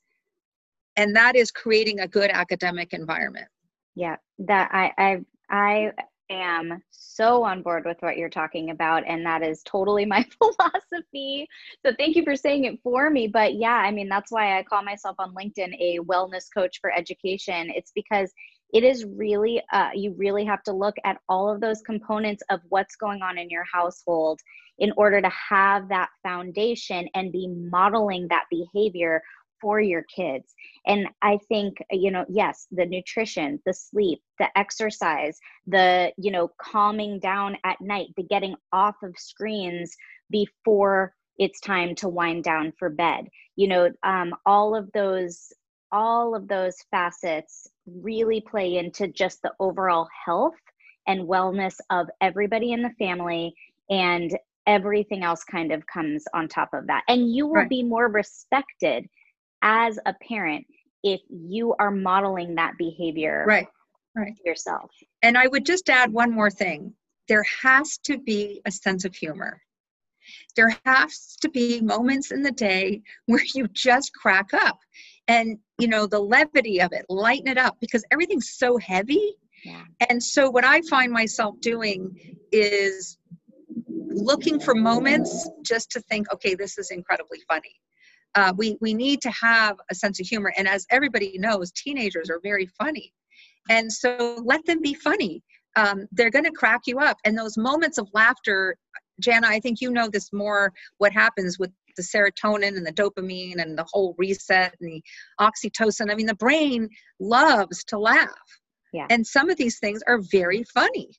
and 0.96 1.16
that 1.16 1.36
is 1.36 1.52
creating 1.52 2.00
a 2.00 2.08
good 2.08 2.32
academic 2.32 2.94
environment. 2.94 3.48
Yeah 3.96 4.18
that 4.40 4.70
i 4.72 4.92
i 4.98 5.18
i 5.50 5.92
am 6.30 6.82
so 6.90 7.44
on 7.44 7.62
board 7.62 7.86
with 7.86 7.98
what 8.02 8.18
you're 8.18 8.30
talking 8.30 8.70
about 8.70 9.04
and 9.08 9.26
that 9.26 9.42
is 9.44 9.62
totally 9.64 10.06
my 10.16 10.26
philosophy. 10.38 11.48
So 11.86 11.92
thank 11.98 12.16
you 12.16 12.24
for 12.24 12.36
saying 12.36 12.66
it 12.66 12.80
for 12.84 13.10
me. 13.10 13.28
But 13.28 13.56
yeah 13.56 13.78
i 13.78 13.92
mean 13.92 14.10
that's 14.10 14.32
why 14.32 14.58
i 14.58 14.64
call 14.64 14.84
myself 14.84 15.16
on 15.20 15.34
linkedin 15.34 15.74
a 15.80 16.00
wellness 16.00 16.46
coach 16.54 16.80
for 16.82 16.92
education. 16.92 17.72
It's 17.76 17.92
because 17.94 18.32
it 18.74 18.84
is 18.84 19.06
really 19.06 19.62
uh, 19.72 19.90
you 19.94 20.14
really 20.18 20.44
have 20.46 20.62
to 20.64 20.74
look 20.74 20.96
at 21.06 21.18
all 21.30 21.50
of 21.50 21.62
those 21.62 21.82
components 21.82 22.44
of 22.50 22.60
what's 22.70 22.96
going 22.96 23.22
on 23.22 23.38
in 23.38 23.50
your 23.50 23.64
household 23.72 24.42
in 24.80 24.92
order 24.98 25.22
to 25.22 25.30
have 25.30 25.88
that 25.90 26.10
foundation 26.22 27.08
and 27.16 27.32
be 27.32 27.48
modeling 27.48 28.28
that 28.30 28.46
behavior 28.52 29.22
for 29.62 29.80
your 29.80 30.04
kids. 30.14 30.54
And 30.86 31.08
i 31.22 31.38
think 31.50 31.78
you 31.92 32.12
know 32.12 32.26
yes 32.30 32.68
the 32.72 32.86
nutrition 32.86 33.60
the 33.66 33.74
sleep 33.74 34.22
the 34.40 34.48
exercise 34.58 35.40
the 35.66 36.12
you 36.18 36.32
know 36.32 36.50
calming 36.62 37.20
down 37.20 37.58
at 37.64 37.80
night 37.82 38.08
the 38.16 38.24
getting 38.24 38.56
off 38.72 38.96
of 39.04 39.14
screens 39.18 39.96
before 40.30 41.14
it's 41.38 41.60
time 41.60 41.96
to 41.96 42.10
wind 42.10 42.44
down 42.44 42.74
for 42.78 42.90
bed. 42.90 43.28
You 43.56 43.68
know 43.68 43.92
um, 44.04 44.34
all 44.46 44.76
of 44.76 44.90
those 44.94 45.52
all 45.92 46.36
of 46.36 46.48
those 46.48 46.76
facets 46.92 47.68
really 47.86 48.42
play 48.42 48.78
into 48.78 49.08
just 49.08 49.42
the 49.42 49.54
overall 49.60 50.08
health 50.26 50.56
and 51.08 51.28
wellness 51.28 51.76
of 51.90 52.08
everybody 52.20 52.74
in 52.74 52.82
the 52.82 52.92
family 53.00 53.54
and 53.90 54.38
everything 54.66 55.24
else 55.24 55.46
kind 55.46 55.72
of 55.72 55.88
comes 55.88 56.26
on 56.34 56.48
top 56.50 56.70
of 56.74 56.88
that. 56.88 57.04
And 57.08 57.34
you 57.34 57.48
will 57.48 57.54
right. 57.54 57.70
be 57.70 57.84
more 57.84 58.10
respected 58.10 59.08
as 59.62 60.00
a 60.06 60.14
parent 60.28 60.66
if 61.04 61.22
you 61.30 61.76
are 61.80 61.92
modeling 61.92 62.56
that 62.56 62.74
behavior 62.78 63.46
right 63.48 63.68
right. 64.18 64.34
yourself. 64.46 64.92
And 65.22 65.38
i 65.38 65.48
would 65.48 65.66
just 65.66 65.90
add 65.90 66.12
one 66.12 66.32
more 66.32 66.52
thing. 66.52 66.94
There 67.28 67.46
has 67.62 67.98
to 68.06 68.18
be 68.18 68.62
a 68.66 68.72
sense 68.72 69.06
of 69.06 69.16
humor. 69.16 69.62
There 70.56 70.78
has 70.86 71.38
to 71.42 71.50
be 71.50 71.82
moments 71.82 72.32
in 72.32 72.42
the 72.42 72.52
day 72.52 73.02
where 73.28 73.44
you 73.54 73.68
just 73.70 74.14
crack 74.14 74.54
up 74.54 74.80
and 75.28 75.58
you 75.78 75.88
know 75.88 76.08
the 76.08 76.20
levity 76.20 76.82
of 76.82 76.92
it 76.94 77.06
lighten 77.10 77.48
it 77.48 77.58
up 77.58 77.78
because 77.80 78.04
everything's 78.12 78.50
so 78.58 78.78
heavy. 78.78 79.36
Yeah. 79.66 79.82
and 80.08 80.22
so 80.22 80.52
what 80.52 80.64
i 80.64 80.82
find 80.82 81.12
myself 81.12 81.60
doing 81.62 82.16
is 82.52 83.18
looking 83.88 84.60
for 84.60 84.76
moments 84.76 85.50
just 85.66 85.90
to 85.92 86.00
think 86.02 86.32
okay 86.32 86.54
this 86.54 86.78
is 86.78 86.92
incredibly 86.92 87.40
funny 87.48 87.76
uh, 88.36 88.54
we 88.56 88.78
we 88.82 88.94
need 88.94 89.22
to 89.22 89.32
have 89.32 89.78
a 89.90 89.96
sense 89.96 90.20
of 90.20 90.28
humor. 90.28 90.54
And 90.58 90.68
as 90.68 90.86
everybody 90.90 91.38
knows 91.38 91.72
teenagers 91.72 92.30
are 92.30 92.40
very 92.44 92.68
funny. 92.78 93.14
And 93.70 93.92
so 93.92 94.42
let 94.46 94.66
them 94.66 94.82
be 94.82 94.94
funny. 94.94 95.44
Um, 95.76 96.08
they're 96.12 96.32
going 96.32 96.46
to 96.46 96.52
crack 96.52 96.82
you 96.88 97.00
up. 97.00 97.18
And 97.26 97.38
those 97.38 97.58
moments 97.58 97.98
of 97.98 98.08
laughter 98.14 98.78
jana 99.20 99.48
i 99.48 99.60
think 99.60 99.82
you 99.82 99.90
know 99.90 100.08
this 100.08 100.32
more 100.32 100.72
what 101.00 101.12
happens 101.12 101.58
with 101.58 101.72
the 101.98 102.04
serotonin 102.04 102.78
and 102.78 102.86
the 102.86 102.94
dopamine 102.94 103.62
and 103.62 103.78
the 103.78 103.86
whole 103.92 104.16
reset 104.18 104.74
and 104.80 104.90
the 104.90 105.04
oxytocin. 105.42 106.10
I 106.10 106.16
mean 106.16 106.28
the 106.28 106.36
brain 106.36 106.88
loves 107.20 107.84
to 107.86 107.98
laugh. 107.98 108.30
Yeah. 108.94 109.08
And 109.10 109.28
some 109.28 109.50
of 109.50 109.58
these 109.58 109.80
things 109.80 110.02
are 110.08 110.22
very 110.32 110.64
funny. 110.64 111.10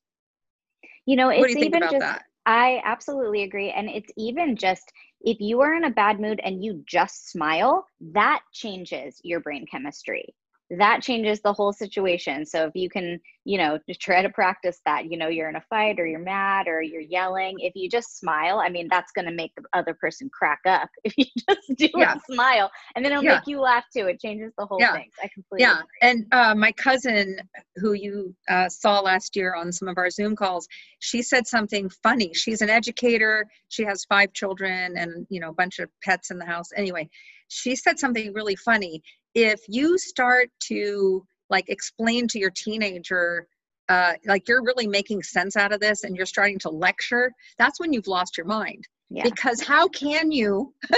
You 1.05 1.17
know 1.17 1.29
it's 1.29 1.55
you 1.55 1.65
even 1.65 1.83
just 1.83 1.99
that? 1.99 2.23
i 2.47 2.81
absolutely 2.85 3.43
agree. 3.43 3.71
And 3.71 3.91
it's 3.91 4.11
even 4.17 4.57
just 4.57 4.91
if 5.21 5.41
you 5.41 5.61
are 5.61 5.75
in 5.75 5.85
a 5.85 5.91
bad 5.91 6.21
mood 6.21 6.41
and 6.45 6.65
you 6.65 6.83
just 6.87 7.31
smile, 7.31 7.87
that 8.01 8.43
changes 8.53 9.21
your 9.25 9.41
brain 9.41 9.67
chemistry 9.71 10.35
that 10.71 11.03
changes 11.03 11.41
the 11.41 11.53
whole 11.53 11.73
situation. 11.73 12.45
So 12.45 12.67
if 12.67 12.75
you 12.75 12.91
can, 12.91 13.19
you 13.45 13.57
know, 13.57 13.79
just 13.89 14.01
try 14.01 14.21
to 14.21 14.29
practice 14.29 14.81
that, 14.85 15.11
you 15.11 15.17
know, 15.17 15.29
you're 15.29 15.49
in 15.49 15.57
a 15.57 15.65
fight 15.71 15.99
or 15.99 16.07
you're 16.07 16.19
mad 16.19 16.69
or 16.69 16.83
you're 16.83 17.01
yelling, 17.01 17.57
if 17.61 17.75
you 17.75 17.89
just 17.89 18.19
smile, 18.19 18.59
I 18.59 18.69
mean, 18.69 18.87
that's 18.91 19.11
going 19.13 19.25
to 19.25 19.33
make 19.33 19.55
the 19.57 19.63
other 19.73 19.95
person 19.95 20.29
crack 20.33 20.61
up. 20.67 20.91
If 21.05 21.15
you 21.17 21.25
just 21.49 21.79
do 21.79 21.89
yeah. 21.97 22.17
a 22.17 22.33
smile 22.33 22.71
and 22.95 23.03
then 23.03 23.13
it'll 23.13 23.25
yeah. 23.25 23.37
make 23.37 23.47
you 23.47 23.61
laugh 23.61 23.85
too. 23.97 24.09
It 24.09 24.21
changes 24.21 24.53
the 24.59 24.67
whole 24.67 24.79
yeah. 24.79 24.93
thing. 24.93 25.09
I 25.23 25.29
completely 25.33 25.63
Yeah. 25.63 25.77
Agree. 25.77 25.87
And 26.03 26.27
uh, 26.33 26.55
my 26.55 26.73
cousin 26.73 27.39
who 27.77 27.95
you 27.95 28.35
uh, 28.51 28.69
saw 28.69 29.01
last 29.01 29.37
year 29.37 29.55
on 29.55 29.73
some 29.73 29.89
of 29.89 29.97
our 29.97 30.11
Zoom 30.11 30.37
calls, 30.37 30.69
she 30.99 31.23
said 31.23 31.47
something 31.47 31.89
funny. 32.03 32.35
She's 32.35 32.61
an 32.61 32.69
educator. 32.69 33.47
She 33.69 33.85
has 33.85 34.05
five 34.05 34.35
children 34.35 34.99
and, 34.99 35.27
you 35.31 35.41
know, 35.41 35.49
a 35.49 35.55
bunch 35.55 35.79
of 35.79 35.89
pets 36.05 36.31
in 36.31 36.39
the 36.39 36.45
house. 36.45 36.69
Anyway, 36.77 37.09
she 37.49 37.75
said 37.75 37.99
something 37.99 38.33
really 38.35 38.57
funny 38.57 39.03
if 39.35 39.61
you 39.69 39.99
start 39.99 40.51
to 40.61 41.25
like 41.51 41.69
explain 41.69 42.29
to 42.29 42.39
your 42.39 42.51
teenager 42.51 43.47
uh, 43.89 44.13
like 44.27 44.47
you're 44.47 44.63
really 44.63 44.87
making 44.87 45.23
sense 45.23 45.57
out 45.57 45.73
of 45.73 45.81
this 45.81 46.05
and 46.05 46.15
you're 46.15 46.27
starting 46.27 46.59
to 46.59 46.69
lecture 46.69 47.33
that's 47.59 47.81
when 47.81 47.93
you've 47.93 48.07
lost 48.07 48.37
your 48.37 48.47
mind. 48.47 48.87
Yeah. 49.11 49.23
because 49.23 49.63
how 49.63 49.89
can 49.89 50.31
you 50.31 50.75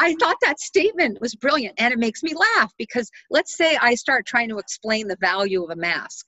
i 0.00 0.14
thought 0.18 0.38
that 0.40 0.58
statement 0.58 1.20
was 1.20 1.34
brilliant 1.34 1.74
and 1.76 1.92
it 1.92 1.98
makes 1.98 2.22
me 2.22 2.32
laugh 2.34 2.72
because 2.78 3.10
let's 3.28 3.58
say 3.58 3.76
i 3.82 3.94
start 3.94 4.24
trying 4.24 4.48
to 4.48 4.56
explain 4.56 5.06
the 5.06 5.18
value 5.20 5.62
of 5.62 5.68
a 5.68 5.76
mask. 5.76 6.24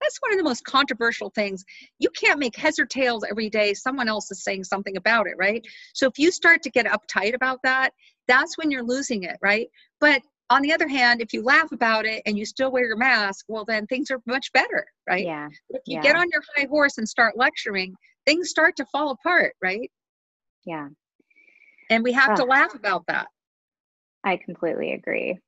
That's 0.00 0.18
one 0.20 0.32
of 0.32 0.38
the 0.38 0.44
most 0.44 0.64
controversial 0.64 1.30
things. 1.30 1.64
You 1.98 2.10
can't 2.10 2.40
make 2.40 2.56
heads 2.56 2.78
or 2.78 2.86
tails 2.86 3.24
every 3.28 3.48
day. 3.48 3.72
Someone 3.72 4.08
else 4.08 4.30
is 4.32 4.42
saying 4.42 4.64
something 4.64 4.96
about 4.96 5.26
it 5.26 5.34
right? 5.38 5.64
So 5.94 6.06
if 6.06 6.18
you 6.18 6.32
start 6.32 6.62
to 6.62 6.70
get 6.70 6.86
uptight 6.86 7.34
about 7.34 7.60
that 7.62 7.92
that's 8.28 8.56
when 8.58 8.70
you're 8.70 8.84
losing 8.84 9.24
it 9.24 9.36
right 9.42 9.68
but 10.00 10.22
on 10.52 10.60
the 10.60 10.72
other 10.72 10.86
hand, 10.86 11.22
if 11.22 11.32
you 11.32 11.42
laugh 11.42 11.72
about 11.72 12.04
it 12.04 12.22
and 12.26 12.36
you 12.36 12.44
still 12.44 12.70
wear 12.70 12.84
your 12.84 12.96
mask, 12.96 13.46
well, 13.48 13.64
then 13.64 13.86
things 13.86 14.10
are 14.10 14.20
much 14.26 14.52
better, 14.52 14.84
right? 15.08 15.24
Yeah. 15.24 15.48
If 15.70 15.80
you 15.86 15.94
yeah. 15.96 16.02
get 16.02 16.14
on 16.14 16.26
your 16.30 16.42
high 16.54 16.66
horse 16.68 16.98
and 16.98 17.08
start 17.08 17.38
lecturing, 17.38 17.94
things 18.26 18.50
start 18.50 18.76
to 18.76 18.84
fall 18.92 19.12
apart, 19.12 19.54
right? 19.62 19.90
Yeah. 20.66 20.88
And 21.88 22.04
we 22.04 22.12
have 22.12 22.32
oh. 22.32 22.36
to 22.36 22.44
laugh 22.44 22.74
about 22.74 23.04
that. 23.08 23.28
I 24.24 24.36
completely 24.36 24.92
agree. 24.92 25.38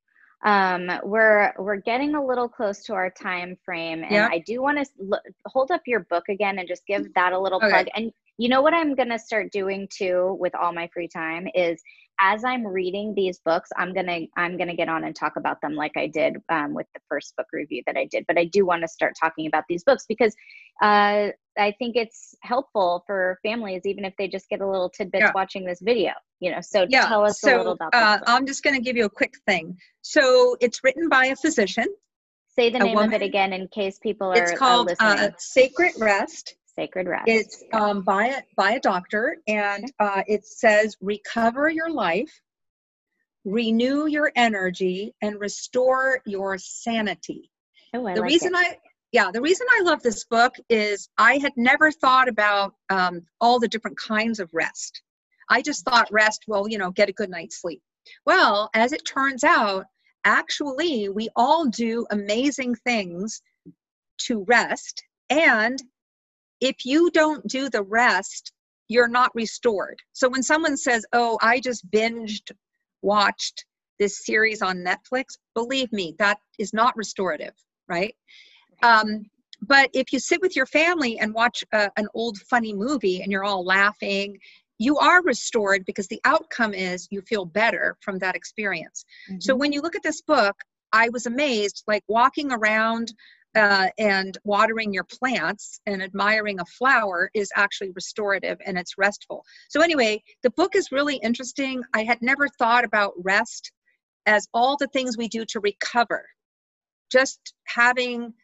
Um, 0.45 0.91
we're 1.03 1.53
we're 1.59 1.77
getting 1.77 2.15
a 2.15 2.25
little 2.25 2.49
close 2.49 2.83
to 2.85 2.93
our 2.93 3.09
time 3.09 3.57
frame, 3.65 4.05
and 4.05 4.17
I 4.17 4.43
do 4.47 4.61
want 4.61 4.77
to 4.77 4.87
l- 5.13 5.23
hold 5.47 5.71
up 5.71 5.81
your 5.87 6.01
book 6.01 6.25
again 6.29 6.59
and 6.59 6.69
just 6.69 6.87
give 6.87 7.15
that 7.15 7.33
a 7.33 7.39
little 7.39 7.59
okay. 7.59 7.71
plug. 7.71 7.87
And 7.95 8.13
you 8.37 8.51
know 8.51 8.61
what 8.61 8.75
I'm 8.75 8.95
gonna 8.95 9.19
start 9.19 9.53
doing 9.53 9.89
too 9.91 10.37
with 10.39 10.55
all 10.55 10.73
my 10.73 10.89
free 10.93 11.09
time 11.09 11.49
is 11.55 11.81
as 12.21 12.45
I'm 12.45 12.67
reading 12.67 13.15
these 13.15 13.39
books, 13.39 13.71
I'm 13.77 13.93
gonna 13.93 14.21
I'm 14.37 14.57
gonna 14.57 14.75
get 14.75 14.89
on 14.89 15.05
and 15.05 15.15
talk 15.15 15.37
about 15.37 15.61
them 15.61 15.75
like 15.75 15.93
I 15.97 16.07
did 16.07 16.37
um, 16.49 16.75
with 16.75 16.87
the 16.95 17.01
first 17.09 17.35
book 17.37 17.47
review 17.53 17.83
that 17.87 17.97
I 17.97 18.07
did. 18.07 18.25
But 18.27 18.39
I 18.39 18.45
do 18.45 18.65
want 18.65 18.83
to 18.83 18.89
start 18.89 19.15
talking 19.21 19.47
about 19.47 19.65
these 19.69 19.85
books 19.85 20.05
because 20.09 20.35
uh, 20.83 21.29
I 21.59 21.75
think 21.79 21.97
it's 21.97 22.35
helpful 22.43 23.05
for 23.07 23.39
families, 23.43 23.83
even 23.85 24.05
if 24.05 24.15
they 24.17 24.29
just 24.29 24.49
get 24.49 24.61
a 24.61 24.69
little 24.69 24.89
tidbits 24.89 25.23
yeah. 25.23 25.33
watching 25.35 25.65
this 25.65 25.81
video. 25.81 26.13
You 26.41 26.53
know, 26.53 26.61
so 26.61 26.87
yeah. 26.89 27.07
tell 27.07 27.25
us 27.25 27.41
so, 27.41 27.57
a 27.57 27.59
little 27.59 27.73
about. 27.73 27.95
Uh, 27.95 28.19
I'm 28.27 28.47
just 28.47 28.63
to 28.63 28.81
give 28.81 28.97
you 28.97 29.05
a 29.05 29.11
quick 29.11 29.35
thing. 29.47 29.77
So 30.03 30.57
it's 30.61 30.83
written 30.85 31.09
by 31.09 31.27
a 31.27 31.37
physician. 31.37 31.87
Say 32.57 32.71
the 32.71 32.79
name 32.79 32.95
woman. 32.95 33.15
of 33.15 33.21
it 33.21 33.25
again 33.25 33.53
in 33.53 33.67
case 33.69 33.99
people 33.99 34.29
are. 34.29 34.37
It's 34.37 34.59
called 34.59 34.93
uh, 35.01 35.31
Sacred 35.39 35.93
Rest 35.99 36.55
Sacred 36.77 37.07
Rest. 37.07 37.25
It's 37.29 37.65
um, 37.73 38.03
by 38.03 38.27
a 38.27 38.43
by 38.57 38.73
a 38.73 38.81
doctor, 38.81 39.39
and 39.47 39.91
uh, 39.99 40.23
it 40.27 40.45
says 40.45 40.97
recover 41.01 41.69
your 41.69 41.91
life 41.91 42.41
renew 43.45 44.07
your 44.07 44.33
energy, 44.35 45.15
and 45.23 45.41
restore 45.41 46.21
your 46.27 46.59
sanity. 46.59 47.51
Oh, 47.93 48.07
I 48.07 48.15
the 48.15 48.21
like 48.21 48.31
reason 48.31 48.55
it. 48.55 48.59
I 48.59 48.79
yeah, 49.13 49.31
the 49.31 49.41
reason 49.41 49.67
I 49.71 49.83
love 49.83 50.03
this 50.03 50.25
book 50.25 50.55
is 50.69 51.09
I 51.17 51.39
had 51.39 51.53
never 51.57 51.93
thought 51.93 52.29
about 52.29 52.75
um, 52.91 53.23
all 53.41 53.61
the 53.61 53.69
different 53.69 53.97
kinds 53.97 54.41
of 54.41 54.51
rest. 54.53 55.03
I 55.49 55.63
just 55.63 55.85
thought 55.85 56.09
rest, 56.11 56.45
well, 56.49 56.67
you 56.67 56.79
know, 56.79 56.91
get 56.91 57.09
a 57.09 57.13
good 57.13 57.31
night's 57.31 57.61
sleep. 57.61 57.81
Well, 58.27 58.71
as 58.75 58.93
it 58.93 59.05
turns 59.05 59.45
out, 59.45 59.85
actually, 60.25 61.11
we 61.11 61.29
all 61.37 61.67
do 61.67 62.07
amazing 62.11 62.75
things 62.75 63.41
to 64.23 64.45
rest. 64.49 65.05
And 65.31 65.81
if 66.61 66.85
you 66.85 67.11
don't 67.11 67.47
do 67.47 67.69
the 67.69 67.83
rest, 67.83 68.53
you're 68.89 69.09
not 69.09 69.35
restored. 69.35 69.99
So 70.13 70.29
when 70.29 70.43
someone 70.43 70.77
says, 70.77 71.07
oh, 71.13 71.39
I 71.41 71.61
just 71.61 71.91
binged, 71.91 72.53
watched 73.03 73.65
this 73.99 74.25
series 74.25 74.63
on 74.63 74.85
Netflix, 74.85 75.39
believe 75.55 75.93
me, 75.93 76.15
that 76.19 76.39
is 76.59 76.73
not 76.73 76.97
restorative, 76.97 77.55
right? 77.89 78.15
Um, 78.83 79.25
but 79.63 79.89
if 79.95 80.13
you 80.13 80.19
sit 80.19 80.41
with 80.43 80.57
your 80.57 80.67
family 80.67 81.19
and 81.19 81.33
watch 81.33 81.65
a, 81.73 81.91
an 81.97 82.09
old 82.15 82.39
funny 82.39 82.75
movie 82.75 83.23
and 83.23 83.33
you're 83.33 83.45
all 83.45 83.65
laughing, 83.65 84.39
you 84.79 84.99
are 84.99 85.23
restored 85.23 85.85
because 85.87 86.09
the 86.09 86.21
outcome 86.25 86.75
is 86.75 87.09
you 87.11 87.23
feel 87.23 87.45
better 87.45 87.97
from 88.01 88.19
that 88.19 88.35
experience. 88.35 89.05
Mm-hmm. 89.31 89.41
So 89.41 89.55
when 89.55 89.73
you 89.73 89.81
look 89.81 89.95
at 89.95 90.03
this 90.03 90.21
book, 90.21 90.57
I 90.93 91.09
was 91.11 91.27
amazed, 91.27 91.85
like 91.87 92.03
walking 92.09 92.53
around 92.53 93.13
uh, 93.55 93.89
and 93.99 94.37
watering 94.45 94.93
your 94.93 95.05
plants 95.05 95.81
and 95.87 96.03
admiring 96.03 96.61
a 96.61 96.65
flower 96.65 97.31
is 97.35 97.51
actually 97.55 97.91
restorative 97.95 98.59
and 98.67 98.79
it's 98.79 98.99
restful. 98.99 99.45
So, 99.69 99.81
anyway, 99.81 100.23
the 100.43 100.51
book 100.51 100.75
is 100.75 100.93
really 100.93 101.17
interesting. 101.17 101.83
I 101.93 102.05
had 102.05 102.21
never 102.21 102.49
thought 102.49 102.85
about 102.85 103.13
rest 103.17 103.71
as 104.27 104.49
all 104.55 104.77
the 104.77 104.89
things 104.89 105.17
we 105.17 105.29
do 105.29 105.45
to 105.47 105.61
recover. 105.61 106.25
Just 107.13 107.55
having 107.67 108.35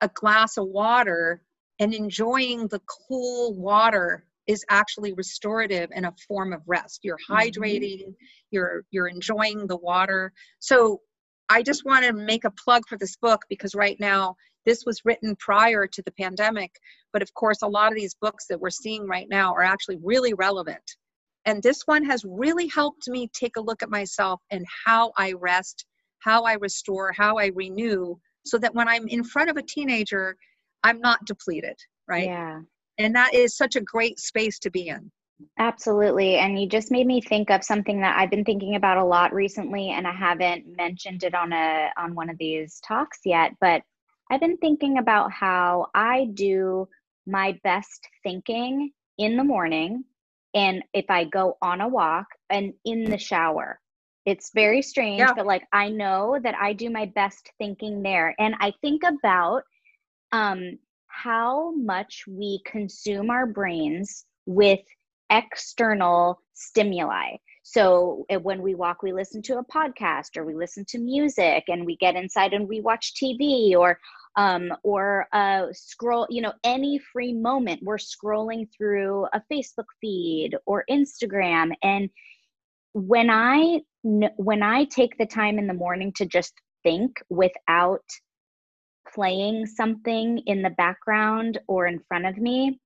a 0.00 0.08
glass 0.08 0.56
of 0.58 0.66
water 0.66 1.42
and 1.78 1.94
enjoying 1.94 2.68
the 2.68 2.80
cool 2.80 3.54
water 3.54 4.24
is 4.46 4.64
actually 4.68 5.14
restorative 5.14 5.90
and 5.94 6.04
a 6.04 6.14
form 6.28 6.52
of 6.52 6.60
rest 6.66 7.00
you're 7.02 7.16
mm-hmm. 7.30 7.34
hydrating 7.34 8.02
mm-hmm. 8.02 8.24
you're 8.50 8.84
you're 8.90 9.08
enjoying 9.08 9.66
the 9.66 9.76
water 9.76 10.32
so 10.58 11.00
i 11.48 11.62
just 11.62 11.84
want 11.84 12.04
to 12.04 12.12
make 12.12 12.44
a 12.44 12.52
plug 12.62 12.82
for 12.88 12.98
this 12.98 13.16
book 13.16 13.42
because 13.48 13.74
right 13.74 13.98
now 14.00 14.34
this 14.66 14.84
was 14.86 15.02
written 15.04 15.36
prior 15.36 15.86
to 15.86 16.02
the 16.02 16.12
pandemic 16.12 16.70
but 17.12 17.22
of 17.22 17.32
course 17.34 17.62
a 17.62 17.68
lot 17.68 17.92
of 17.92 17.96
these 17.96 18.16
books 18.20 18.46
that 18.48 18.60
we're 18.60 18.70
seeing 18.70 19.06
right 19.06 19.28
now 19.28 19.52
are 19.52 19.62
actually 19.62 19.98
really 20.02 20.34
relevant 20.34 20.96
and 21.46 21.62
this 21.62 21.82
one 21.84 22.04
has 22.04 22.24
really 22.24 22.68
helped 22.68 23.08
me 23.08 23.28
take 23.34 23.56
a 23.56 23.60
look 23.60 23.82
at 23.82 23.90
myself 23.90 24.40
and 24.50 24.64
how 24.86 25.12
i 25.16 25.32
rest 25.32 25.84
how 26.20 26.42
i 26.44 26.54
restore 26.54 27.12
how 27.12 27.36
i 27.38 27.50
renew 27.54 28.14
so 28.46 28.58
that 28.58 28.74
when 28.74 28.88
I'm 28.88 29.08
in 29.08 29.24
front 29.24 29.50
of 29.50 29.56
a 29.56 29.62
teenager, 29.62 30.36
I'm 30.82 31.00
not 31.00 31.24
depleted, 31.24 31.76
right? 32.06 32.26
Yeah. 32.26 32.60
And 32.98 33.14
that 33.16 33.34
is 33.34 33.56
such 33.56 33.76
a 33.76 33.80
great 33.80 34.18
space 34.18 34.58
to 34.60 34.70
be 34.70 34.88
in. 34.88 35.10
Absolutely. 35.58 36.36
And 36.36 36.60
you 36.60 36.68
just 36.68 36.90
made 36.90 37.06
me 37.06 37.20
think 37.20 37.50
of 37.50 37.64
something 37.64 38.00
that 38.00 38.16
I've 38.18 38.30
been 38.30 38.44
thinking 38.44 38.76
about 38.76 38.98
a 38.98 39.04
lot 39.04 39.32
recently 39.32 39.90
and 39.90 40.06
I 40.06 40.12
haven't 40.12 40.76
mentioned 40.76 41.24
it 41.24 41.34
on 41.34 41.52
a 41.52 41.90
on 41.96 42.14
one 42.14 42.30
of 42.30 42.38
these 42.38 42.80
talks 42.86 43.20
yet, 43.24 43.52
but 43.60 43.82
I've 44.30 44.40
been 44.40 44.56
thinking 44.58 44.98
about 44.98 45.32
how 45.32 45.88
I 45.94 46.26
do 46.34 46.88
my 47.26 47.58
best 47.64 48.08
thinking 48.22 48.92
in 49.18 49.36
the 49.36 49.44
morning 49.44 50.04
and 50.54 50.82
if 50.92 51.06
I 51.08 51.24
go 51.24 51.56
on 51.60 51.80
a 51.80 51.88
walk 51.88 52.26
and 52.50 52.72
in 52.84 53.04
the 53.04 53.18
shower. 53.18 53.80
It's 54.24 54.52
very 54.54 54.80
strange, 54.80 55.18
yeah. 55.18 55.34
but 55.34 55.46
like 55.46 55.64
I 55.72 55.90
know 55.90 56.38
that 56.42 56.54
I 56.54 56.72
do 56.72 56.88
my 56.88 57.06
best 57.14 57.50
thinking 57.58 58.02
there. 58.02 58.34
And 58.38 58.54
I 58.58 58.72
think 58.80 59.02
about 59.02 59.64
um, 60.32 60.78
how 61.08 61.72
much 61.72 62.24
we 62.26 62.62
consume 62.64 63.28
our 63.30 63.46
brains 63.46 64.24
with 64.46 64.80
external 65.34 66.40
stimuli. 66.54 67.36
So 67.62 68.24
eh, 68.28 68.36
when 68.36 68.62
we 68.62 68.74
walk, 68.74 69.02
we 69.02 69.12
listen 69.12 69.42
to 69.42 69.58
a 69.58 69.64
podcast 69.64 70.36
or 70.36 70.44
we 70.44 70.54
listen 70.54 70.84
to 70.88 70.98
music 70.98 71.64
and 71.68 71.84
we 71.84 71.96
get 71.96 72.14
inside 72.14 72.52
and 72.52 72.68
we 72.68 72.80
watch 72.80 73.14
TV 73.14 73.74
or 73.74 73.98
um, 74.36 74.72
or 74.82 75.26
uh, 75.32 75.66
scroll, 75.72 76.26
you 76.28 76.42
know, 76.42 76.52
any 76.64 76.98
free 77.12 77.32
moment, 77.32 77.80
we're 77.82 77.98
scrolling 77.98 78.68
through 78.76 79.26
a 79.32 79.40
Facebook 79.50 79.86
feed 80.00 80.56
or 80.66 80.84
Instagram. 80.90 81.70
And 81.82 82.10
when 82.92 83.30
I 83.30 83.80
when 84.02 84.62
I 84.62 84.84
take 84.84 85.16
the 85.18 85.26
time 85.26 85.58
in 85.58 85.66
the 85.66 85.74
morning 85.74 86.12
to 86.16 86.26
just 86.26 86.52
think 86.82 87.22
without 87.30 88.04
playing 89.12 89.66
something 89.66 90.38
in 90.46 90.62
the 90.62 90.70
background 90.70 91.58
or 91.66 91.86
in 91.86 92.00
front 92.08 92.26
of 92.26 92.36
me, 92.36 92.80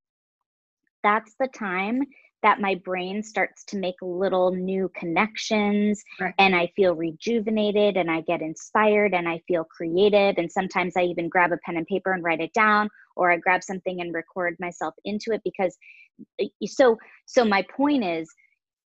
that's 1.02 1.34
the 1.40 1.48
time 1.48 2.02
that 2.42 2.60
my 2.60 2.76
brain 2.76 3.22
starts 3.22 3.64
to 3.64 3.78
make 3.78 3.96
little 4.00 4.52
new 4.52 4.90
connections 4.94 6.02
right. 6.20 6.34
and 6.38 6.54
I 6.54 6.70
feel 6.76 6.94
rejuvenated 6.94 7.96
and 7.96 8.10
I 8.10 8.20
get 8.20 8.42
inspired 8.42 9.12
and 9.12 9.28
I 9.28 9.42
feel 9.48 9.64
creative. 9.64 10.36
And 10.38 10.50
sometimes 10.50 10.94
I 10.96 11.02
even 11.02 11.28
grab 11.28 11.52
a 11.52 11.58
pen 11.64 11.76
and 11.76 11.86
paper 11.86 12.12
and 12.12 12.22
write 12.22 12.40
it 12.40 12.52
down 12.52 12.88
or 13.16 13.32
I 13.32 13.36
grab 13.36 13.62
something 13.62 14.00
and 14.00 14.14
record 14.14 14.56
myself 14.60 14.94
into 15.04 15.32
it 15.32 15.42
because 15.44 15.76
so 16.64 16.96
so 17.26 17.44
my 17.44 17.64
point 17.76 18.04
is 18.04 18.32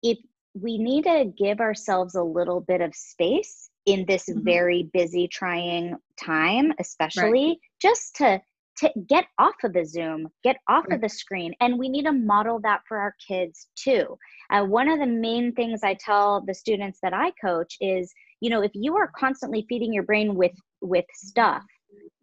if 0.04 0.18
we 0.54 0.78
need 0.78 1.04
to 1.04 1.32
give 1.38 1.60
ourselves 1.60 2.16
a 2.16 2.24
little 2.24 2.62
bit 2.62 2.82
of 2.82 2.96
space 2.96 3.70
in 3.86 4.06
this 4.08 4.26
mm-hmm. 4.30 4.44
very 4.44 4.90
busy 4.94 5.28
trying 5.28 5.96
time 6.18 6.72
especially 6.80 7.48
right. 7.48 7.58
just 7.82 8.16
to 8.16 8.42
to 8.80 8.92
get 9.08 9.26
off 9.38 9.56
of 9.64 9.74
the 9.74 9.86
zoom 9.86 10.28
get 10.44 10.58
off 10.68 10.86
of 10.92 11.02
the 11.02 11.10
screen 11.10 11.54
and 11.60 11.78
we 11.78 11.90
need 11.90 12.06
to 12.06 12.12
model 12.12 12.60
that 12.62 12.82
for 12.88 12.98
our 12.98 13.14
kids 13.26 13.68
too 13.76 14.18
uh, 14.52 14.64
one 14.64 14.90
of 14.90 15.00
the 15.00 15.06
main 15.06 15.54
things 15.54 15.82
i 15.84 15.96
tell 16.00 16.44
the 16.46 16.54
students 16.54 17.00
that 17.02 17.14
i 17.14 17.32
coach 17.44 17.76
is 17.82 18.14
you 18.42 18.50
know 18.50 18.62
if 18.62 18.72
you 18.74 18.96
are 18.96 19.12
constantly 19.16 19.66
feeding 19.68 19.94
your 19.94 20.04
brain 20.04 20.36
with 20.36 20.54
with 20.82 21.06
stuff 21.14 21.64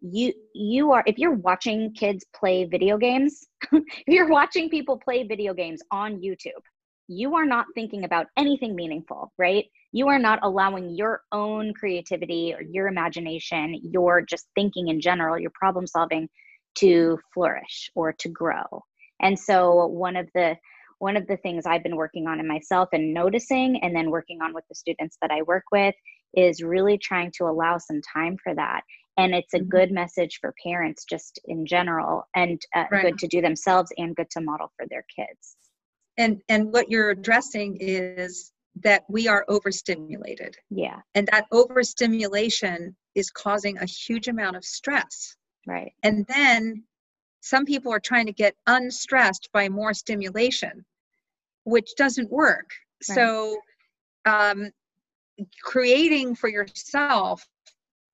you 0.01 0.33
you 0.53 0.91
are 0.91 1.03
if 1.05 1.17
you're 1.17 1.33
watching 1.33 1.93
kids 1.93 2.25
play 2.35 2.65
video 2.65 2.97
games 2.97 3.45
if 3.71 3.83
you're 4.07 4.29
watching 4.29 4.69
people 4.69 4.97
play 4.97 5.23
video 5.23 5.53
games 5.53 5.81
on 5.91 6.21
youtube 6.21 6.63
you 7.07 7.35
are 7.35 7.45
not 7.45 7.67
thinking 7.73 8.03
about 8.03 8.27
anything 8.35 8.75
meaningful, 8.75 9.31
right? 9.37 9.65
You 9.93 10.09
are 10.09 10.19
not 10.19 10.39
allowing 10.43 10.89
your 10.89 11.21
own 11.31 11.73
creativity 11.73 12.53
or 12.53 12.61
your 12.61 12.87
imagination, 12.87 13.79
your 13.81 14.21
just 14.21 14.47
thinking 14.55 14.89
in 14.89 14.99
general, 14.99 15.39
your 15.39 15.51
problem 15.51 15.87
solving 15.87 16.27
to 16.77 17.17
flourish 17.33 17.89
or 17.95 18.13
to 18.13 18.29
grow. 18.29 18.63
And 19.21 19.37
so 19.37 19.87
one 19.87 20.15
of 20.15 20.27
the 20.33 20.57
one 20.99 21.15
of 21.15 21.27
the 21.27 21.37
things 21.37 21.67
I've 21.67 21.83
been 21.83 21.95
working 21.95 22.27
on 22.27 22.39
in 22.39 22.47
myself 22.47 22.89
and 22.91 23.13
noticing 23.13 23.79
and 23.83 23.95
then 23.95 24.09
working 24.09 24.41
on 24.41 24.51
with 24.51 24.63
the 24.67 24.73
students 24.73 25.15
that 25.21 25.29
I 25.29 25.43
work 25.43 25.65
with 25.71 25.93
is 26.33 26.63
really 26.63 26.97
trying 26.97 27.31
to 27.37 27.43
allow 27.43 27.77
some 27.77 28.01
time 28.01 28.35
for 28.43 28.55
that. 28.55 28.81
And 29.15 29.35
it's 29.35 29.53
a 29.53 29.59
mm-hmm. 29.59 29.69
good 29.69 29.91
message 29.91 30.39
for 30.41 30.55
parents 30.63 31.05
just 31.07 31.39
in 31.45 31.67
general 31.67 32.23
and 32.35 32.59
uh, 32.75 32.85
right. 32.91 33.03
good 33.03 33.19
to 33.19 33.27
do 33.27 33.41
themselves 33.41 33.91
and 33.97 34.15
good 34.15 34.29
to 34.31 34.41
model 34.41 34.71
for 34.75 34.87
their 34.89 35.05
kids 35.15 35.57
and 36.17 36.41
and 36.49 36.71
what 36.73 36.89
you're 36.89 37.11
addressing 37.11 37.77
is 37.79 38.51
that 38.83 39.03
we 39.09 39.27
are 39.27 39.45
overstimulated 39.47 40.55
yeah 40.69 40.99
and 41.15 41.27
that 41.31 41.45
overstimulation 41.51 42.95
is 43.15 43.29
causing 43.29 43.77
a 43.77 43.85
huge 43.85 44.27
amount 44.27 44.55
of 44.55 44.63
stress 44.63 45.35
right 45.67 45.93
and 46.03 46.25
then 46.27 46.83
some 47.41 47.65
people 47.65 47.93
are 47.93 47.99
trying 47.99 48.25
to 48.25 48.33
get 48.33 48.55
unstressed 48.65 49.49
by 49.53 49.69
more 49.69 49.93
stimulation 49.93 50.83
which 51.63 51.95
doesn't 51.95 52.31
work 52.31 52.69
right. 53.09 53.15
so 53.15 53.57
um, 54.25 54.71
creating 55.61 56.33
for 56.33 56.49
yourself 56.49 57.45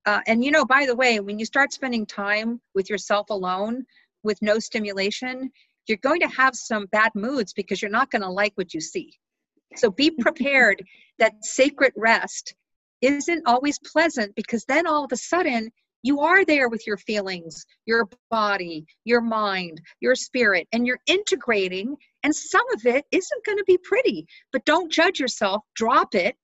uh, 0.05 0.19
and 0.27 0.43
you 0.43 0.51
know 0.51 0.65
by 0.65 0.85
the 0.85 0.95
way 0.95 1.19
when 1.21 1.39
you 1.39 1.45
start 1.45 1.71
spending 1.71 2.05
time 2.05 2.59
with 2.75 2.89
yourself 2.89 3.29
alone 3.29 3.85
with 4.23 4.41
no 4.41 4.59
stimulation 4.59 5.49
you're 5.87 5.97
going 5.97 6.21
to 6.21 6.27
have 6.27 6.55
some 6.55 6.85
bad 6.87 7.11
moods 7.15 7.53
because 7.53 7.81
you're 7.81 7.91
not 7.91 8.11
going 8.11 8.21
to 8.21 8.29
like 8.29 8.53
what 8.55 8.73
you 8.73 8.81
see. 8.81 9.13
So 9.75 9.89
be 9.89 10.11
prepared 10.19 10.83
that 11.19 11.43
sacred 11.43 11.93
rest 11.95 12.55
isn't 13.01 13.43
always 13.45 13.79
pleasant 13.79 14.33
because 14.35 14.65
then 14.65 14.87
all 14.87 15.03
of 15.03 15.11
a 15.11 15.17
sudden 15.17 15.71
you 16.03 16.19
are 16.19 16.45
there 16.45 16.69
with 16.69 16.85
your 16.85 16.97
feelings, 16.97 17.65
your 17.85 18.07
body, 18.29 18.85
your 19.05 19.21
mind, 19.21 19.81
your 19.99 20.15
spirit, 20.15 20.67
and 20.71 20.85
you're 20.85 20.99
integrating. 21.07 21.95
And 22.23 22.35
some 22.35 22.65
of 22.73 22.85
it 22.85 23.05
isn't 23.11 23.45
going 23.45 23.57
to 23.57 23.63
be 23.65 23.79
pretty, 23.83 24.27
but 24.51 24.65
don't 24.65 24.91
judge 24.91 25.19
yourself, 25.19 25.63
drop 25.75 26.13
it, 26.13 26.35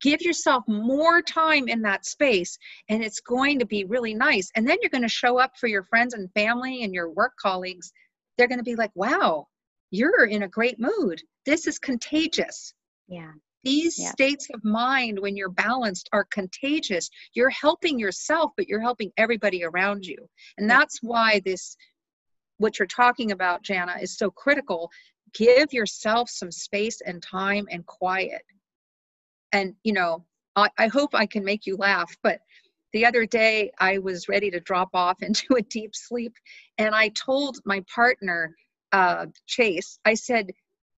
give 0.00 0.22
yourself 0.22 0.64
more 0.66 1.20
time 1.20 1.68
in 1.68 1.82
that 1.82 2.06
space, 2.06 2.56
and 2.88 3.04
it's 3.04 3.20
going 3.20 3.58
to 3.58 3.66
be 3.66 3.84
really 3.84 4.14
nice. 4.14 4.50
And 4.54 4.66
then 4.66 4.78
you're 4.80 4.90
going 4.90 5.02
to 5.02 5.08
show 5.08 5.38
up 5.38 5.52
for 5.58 5.66
your 5.66 5.84
friends 5.84 6.14
and 6.14 6.32
family 6.32 6.82
and 6.82 6.94
your 6.94 7.10
work 7.10 7.32
colleagues 7.40 7.92
they're 8.38 8.48
going 8.48 8.58
to 8.58 8.64
be 8.64 8.76
like, 8.76 8.92
wow, 8.94 9.48
you're 9.90 10.24
in 10.24 10.44
a 10.44 10.48
great 10.48 10.78
mood. 10.78 11.20
This 11.44 11.66
is 11.66 11.78
contagious. 11.78 12.72
Yeah. 13.08 13.32
These 13.68 13.98
yeah. 13.98 14.10
states 14.10 14.48
of 14.54 14.64
mind 14.64 15.18
when 15.18 15.36
you're 15.36 15.50
balanced 15.50 16.08
are 16.12 16.24
contagious. 16.24 17.10
You're 17.34 17.50
helping 17.50 17.98
yourself 17.98 18.52
but 18.56 18.66
you're 18.66 18.80
helping 18.80 19.12
everybody 19.16 19.62
around 19.62 20.06
you. 20.06 20.28
And 20.56 20.68
that's 20.70 21.00
why 21.02 21.42
this 21.44 21.76
what 22.56 22.78
you're 22.78 22.88
talking 22.88 23.30
about 23.30 23.62
jana 23.62 23.96
is 24.00 24.16
so 24.16 24.30
critical. 24.30 24.90
Give 25.34 25.72
yourself 25.72 26.30
some 26.30 26.50
space 26.50 27.00
and 27.02 27.22
time 27.22 27.68
and 27.70 27.84
quiet. 27.84 28.42
And 29.52 29.74
you 29.84 29.92
know 29.92 30.24
I, 30.56 30.70
I 30.78 30.86
hope 30.88 31.14
i 31.14 31.26
can 31.26 31.44
make 31.44 31.66
you 31.66 31.76
laugh 31.76 32.14
but 32.22 32.40
the 32.92 33.06
other 33.06 33.26
day 33.26 33.70
i 33.78 33.98
was 33.98 34.28
ready 34.28 34.50
to 34.50 34.60
drop 34.60 34.90
off 34.94 35.22
into 35.28 35.54
a 35.56 35.62
deep 35.62 35.94
sleep 35.94 36.34
and 36.78 36.94
i 36.94 37.08
told 37.10 37.58
my 37.64 37.82
partner 37.94 38.54
uh, 38.92 39.26
chase 39.46 39.98
i 40.04 40.14
said 40.14 40.50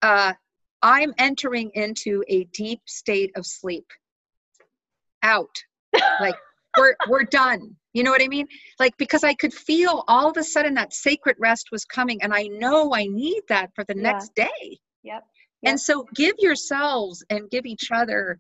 uh, 0.03 0.33
i'm 0.83 1.13
entering 1.19 1.71
into 1.75 2.25
a 2.29 2.45
deep 2.53 2.81
state 2.87 3.33
of 3.37 3.47
sleep. 3.47 3.87
Out. 5.23 5.55
Like 6.21 6.37
we're 6.79 6.95
we're 7.09 7.25
done. 7.25 7.77
You 7.93 8.05
know 8.05 8.11
what 8.11 8.23
i 8.23 8.29
mean? 8.29 8.47
Like 8.79 8.97
because 8.97 9.25
i 9.25 9.35
could 9.35 9.53
feel 9.53 10.05
all 10.09 10.31
of 10.31 10.37
a 10.37 10.45
sudden 10.45 10.75
that 10.75 10.95
sacred 10.95 11.37
rest 11.39 11.69
was 11.73 11.85
coming 11.85 12.23
and 12.23 12.33
i 12.33 12.45
know 12.45 12.95
i 12.95 13.07
need 13.07 13.43
that 13.49 13.71
for 13.75 13.85
the 13.85 13.95
yeah. 13.97 14.03
next 14.03 14.35
day. 14.35 14.79
Yep. 15.03 15.25
yep. 15.63 15.71
and 15.71 15.81
so 15.81 16.07
give 16.15 16.37
yourselves 16.39 17.25
and 17.31 17.51
give 17.51 17.67
each 17.67 17.91
other 17.93 18.39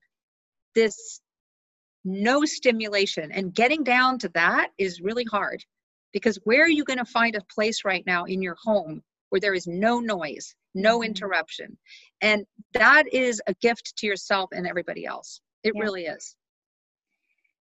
this 0.75 1.21
no 2.05 2.45
stimulation 2.45 3.31
and 3.33 3.55
getting 3.55 3.85
down 3.85 4.19
to 4.19 4.29
that 4.31 4.71
is 4.79 5.01
really 5.01 5.25
hard 5.25 5.63
because 6.13 6.39
where 6.45 6.65
are 6.65 6.71
you 6.71 6.85
going 6.85 6.99
to 6.99 7.05
find 7.05 7.37
a 7.37 7.55
place 7.55 7.85
right 7.85 8.05
now 8.07 8.25
in 8.25 8.41
your 8.41 8.57
home 8.63 9.03
where 9.29 9.41
there 9.41 9.55
is 9.55 9.67
no 9.67 10.01
noise 10.01 10.55
no 10.75 10.99
mm-hmm. 10.99 11.07
interruption 11.07 11.77
and 12.21 12.45
that 12.73 13.05
is 13.13 13.41
a 13.47 13.55
gift 13.55 13.95
to 13.97 14.07
yourself 14.07 14.51
and 14.53 14.67
everybody 14.67 15.07
else 15.07 15.41
it 15.65 15.73
yeah. 15.75 15.83
really 15.83 16.05
is 16.05 16.37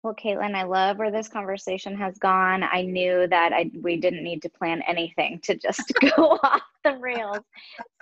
well, 0.03 0.13
Caitlin, 0.13 0.55
I 0.55 0.63
love 0.63 0.99
where 0.99 1.11
this 1.11 1.27
conversation 1.27 1.97
has 1.97 2.17
gone. 2.17 2.63
I 2.63 2.83
knew 2.83 3.27
that 3.27 3.51
I, 3.51 3.71
we 3.81 3.97
didn't 3.97 4.23
need 4.23 4.41
to 4.43 4.49
plan 4.49 4.81
anything 4.87 5.39
to 5.43 5.55
just 5.55 5.91
go 6.15 6.39
off 6.43 6.61
the 6.85 6.97
rails. 6.97 7.39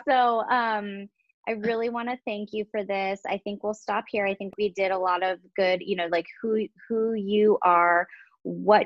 So, 0.07 0.41
um, 0.41 1.09
I 1.47 1.51
really 1.51 1.89
want 1.89 2.09
to 2.09 2.17
thank 2.25 2.49
you 2.53 2.65
for 2.69 2.83
this. 2.83 3.21
I 3.27 3.37
think 3.39 3.63
we'll 3.63 3.73
stop 3.73 4.05
here. 4.09 4.25
I 4.25 4.35
think 4.35 4.53
we 4.57 4.69
did 4.69 4.91
a 4.91 4.97
lot 4.97 5.23
of 5.23 5.39
good, 5.55 5.81
you 5.83 5.95
know, 5.95 6.07
like 6.11 6.25
who 6.41 6.67
who 6.87 7.13
you 7.13 7.57
are, 7.61 8.07
what 8.43 8.85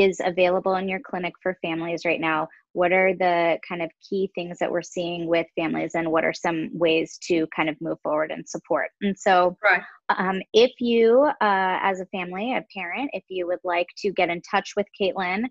is 0.00 0.20
available 0.24 0.76
in 0.76 0.88
your 0.88 1.00
clinic 1.00 1.34
for 1.42 1.58
families 1.60 2.06
right 2.06 2.20
now. 2.20 2.48
What 2.72 2.92
are 2.92 3.14
the 3.14 3.58
kind 3.68 3.82
of 3.82 3.90
key 4.08 4.30
things 4.34 4.58
that 4.58 4.72
we're 4.72 4.80
seeing 4.80 5.26
with 5.26 5.46
families, 5.54 5.94
and 5.94 6.10
what 6.10 6.24
are 6.24 6.32
some 6.32 6.70
ways 6.72 7.18
to 7.24 7.46
kind 7.54 7.68
of 7.68 7.78
move 7.80 7.98
forward 8.02 8.30
and 8.30 8.48
support? 8.48 8.88
And 9.02 9.18
so, 9.18 9.58
right. 9.62 9.82
um, 10.08 10.40
if 10.54 10.72
you, 10.80 11.24
uh, 11.24 11.78
as 11.82 12.00
a 12.00 12.06
family, 12.06 12.54
a 12.54 12.64
parent, 12.74 13.10
if 13.12 13.24
you 13.28 13.46
would 13.46 13.60
like 13.64 13.88
to 13.98 14.12
get 14.12 14.30
in 14.30 14.40
touch 14.50 14.72
with 14.76 14.86
Caitlin, 14.98 15.44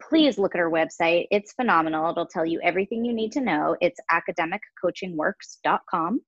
please 0.00 0.38
look 0.38 0.54
at 0.54 0.58
her 0.58 0.70
website. 0.70 1.26
It's 1.30 1.52
phenomenal. 1.52 2.10
It'll 2.10 2.26
tell 2.26 2.46
you 2.46 2.60
everything 2.62 3.04
you 3.04 3.12
need 3.12 3.32
to 3.32 3.40
know. 3.40 3.76
It's 3.80 4.00
academiccoachingworks.com. 4.10 6.20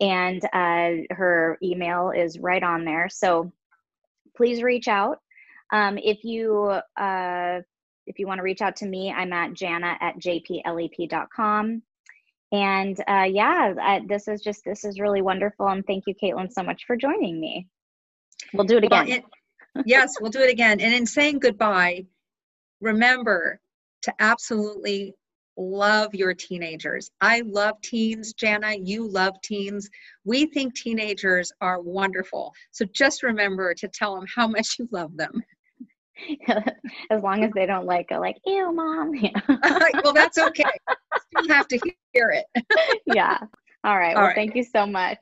And 0.00 0.44
uh, 0.52 0.90
her 1.10 1.58
email 1.62 2.10
is 2.10 2.38
right 2.38 2.62
on 2.62 2.84
there. 2.84 3.08
So 3.10 3.52
please 4.36 4.62
reach 4.62 4.88
out. 4.88 5.18
Um, 5.72 5.98
if 5.98 6.22
you 6.22 6.78
uh, 6.96 7.60
if 8.06 8.18
you 8.18 8.26
want 8.26 8.38
to 8.38 8.42
reach 8.42 8.60
out 8.60 8.76
to 8.76 8.86
me, 8.86 9.10
I'm 9.10 9.32
at 9.32 9.54
jana 9.54 9.96
at 10.00 10.18
jplep.com. 10.18 11.82
And 12.52 13.00
uh, 13.08 13.26
yeah, 13.30 13.74
I, 13.80 14.02
this 14.06 14.28
is 14.28 14.42
just 14.42 14.64
this 14.64 14.84
is 14.84 15.00
really 15.00 15.22
wonderful. 15.22 15.66
And 15.68 15.84
thank 15.86 16.04
you, 16.06 16.14
Caitlin, 16.14 16.52
so 16.52 16.62
much 16.62 16.84
for 16.86 16.96
joining 16.96 17.40
me. 17.40 17.66
We'll 18.52 18.66
do 18.66 18.76
it 18.76 18.84
again. 18.84 19.06
Well, 19.06 19.16
it, 19.16 19.24
yes, 19.86 20.14
we'll 20.20 20.30
do 20.30 20.40
it 20.40 20.50
again. 20.50 20.80
And 20.80 20.94
in 20.94 21.06
saying 21.06 21.38
goodbye, 21.38 22.04
remember 22.80 23.58
to 24.02 24.12
absolutely 24.18 25.14
love 25.56 26.14
your 26.14 26.34
teenagers. 26.34 27.10
I 27.20 27.42
love 27.46 27.80
teens, 27.82 28.32
Jana. 28.34 28.74
You 28.74 29.08
love 29.08 29.40
teens. 29.42 29.88
We 30.24 30.46
think 30.46 30.74
teenagers 30.74 31.52
are 31.60 31.80
wonderful. 31.80 32.52
So 32.70 32.84
just 32.84 33.22
remember 33.22 33.74
to 33.74 33.88
tell 33.88 34.14
them 34.14 34.26
how 34.34 34.48
much 34.48 34.76
you 34.78 34.88
love 34.90 35.16
them. 35.16 35.42
as 37.10 37.22
long 37.22 37.44
as 37.44 37.52
they 37.54 37.66
don't 37.66 37.86
like 37.86 38.08
go 38.08 38.18
like, 38.20 38.36
ew, 38.46 38.72
mom. 38.72 39.14
Yeah. 39.22 39.30
well, 40.02 40.12
that's 40.12 40.38
okay. 40.38 40.64
Still 41.38 41.54
have 41.54 41.68
to 41.68 41.80
hear 42.12 42.30
it. 42.30 42.64
yeah. 43.06 43.38
All 43.84 43.98
right. 43.98 44.14
All 44.14 44.22
well, 44.22 44.26
right. 44.28 44.34
thank 44.34 44.54
you 44.54 44.64
so 44.64 44.86
much. 44.86 45.18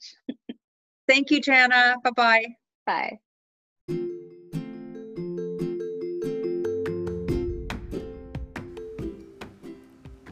Thank 1.09 1.31
you, 1.31 1.41
Jana. 1.41 1.97
Bye-bye. 2.05 2.47
Bye. 2.87 3.19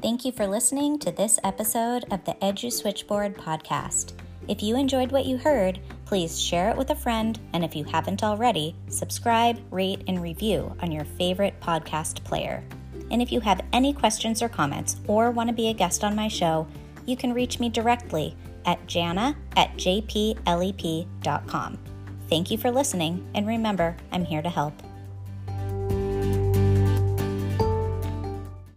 Thank 0.00 0.24
you 0.24 0.32
for 0.32 0.46
listening 0.46 0.98
to 1.00 1.10
this 1.10 1.38
episode 1.42 2.04
of 2.10 2.24
the 2.24 2.34
Edu 2.34 2.72
Switchboard 2.72 3.36
podcast. 3.36 4.12
If 4.48 4.62
you 4.62 4.76
enjoyed 4.76 5.12
what 5.12 5.26
you 5.26 5.36
heard, 5.36 5.78
please 6.06 6.40
share 6.40 6.70
it 6.70 6.76
with 6.76 6.88
a 6.88 6.96
friend, 6.96 7.38
and 7.52 7.62
if 7.62 7.76
you 7.76 7.84
haven't 7.84 8.24
already, 8.24 8.74
subscribe, 8.88 9.60
rate, 9.70 10.02
and 10.08 10.22
review 10.22 10.74
on 10.80 10.90
your 10.90 11.04
favorite 11.04 11.60
podcast 11.60 12.24
player. 12.24 12.64
And 13.10 13.20
if 13.20 13.30
you 13.30 13.40
have 13.40 13.60
any 13.74 13.92
questions 13.92 14.42
or 14.42 14.48
comments 14.48 14.96
or 15.06 15.30
want 15.30 15.50
to 15.50 15.54
be 15.54 15.68
a 15.68 15.74
guest 15.74 16.02
on 16.02 16.16
my 16.16 16.28
show, 16.28 16.66
you 17.04 17.14
can 17.14 17.34
reach 17.34 17.60
me 17.60 17.68
directly 17.68 18.34
at 18.64 18.86
jana 18.86 19.36
at 19.56 19.76
jplep.com. 19.76 21.08
Thank 22.28 22.50
you 22.50 22.58
for 22.58 22.70
listening, 22.70 23.28
and 23.34 23.46
remember, 23.46 23.96
I'm 24.12 24.24
here 24.24 24.42
to 24.42 24.50
help. 24.50 24.82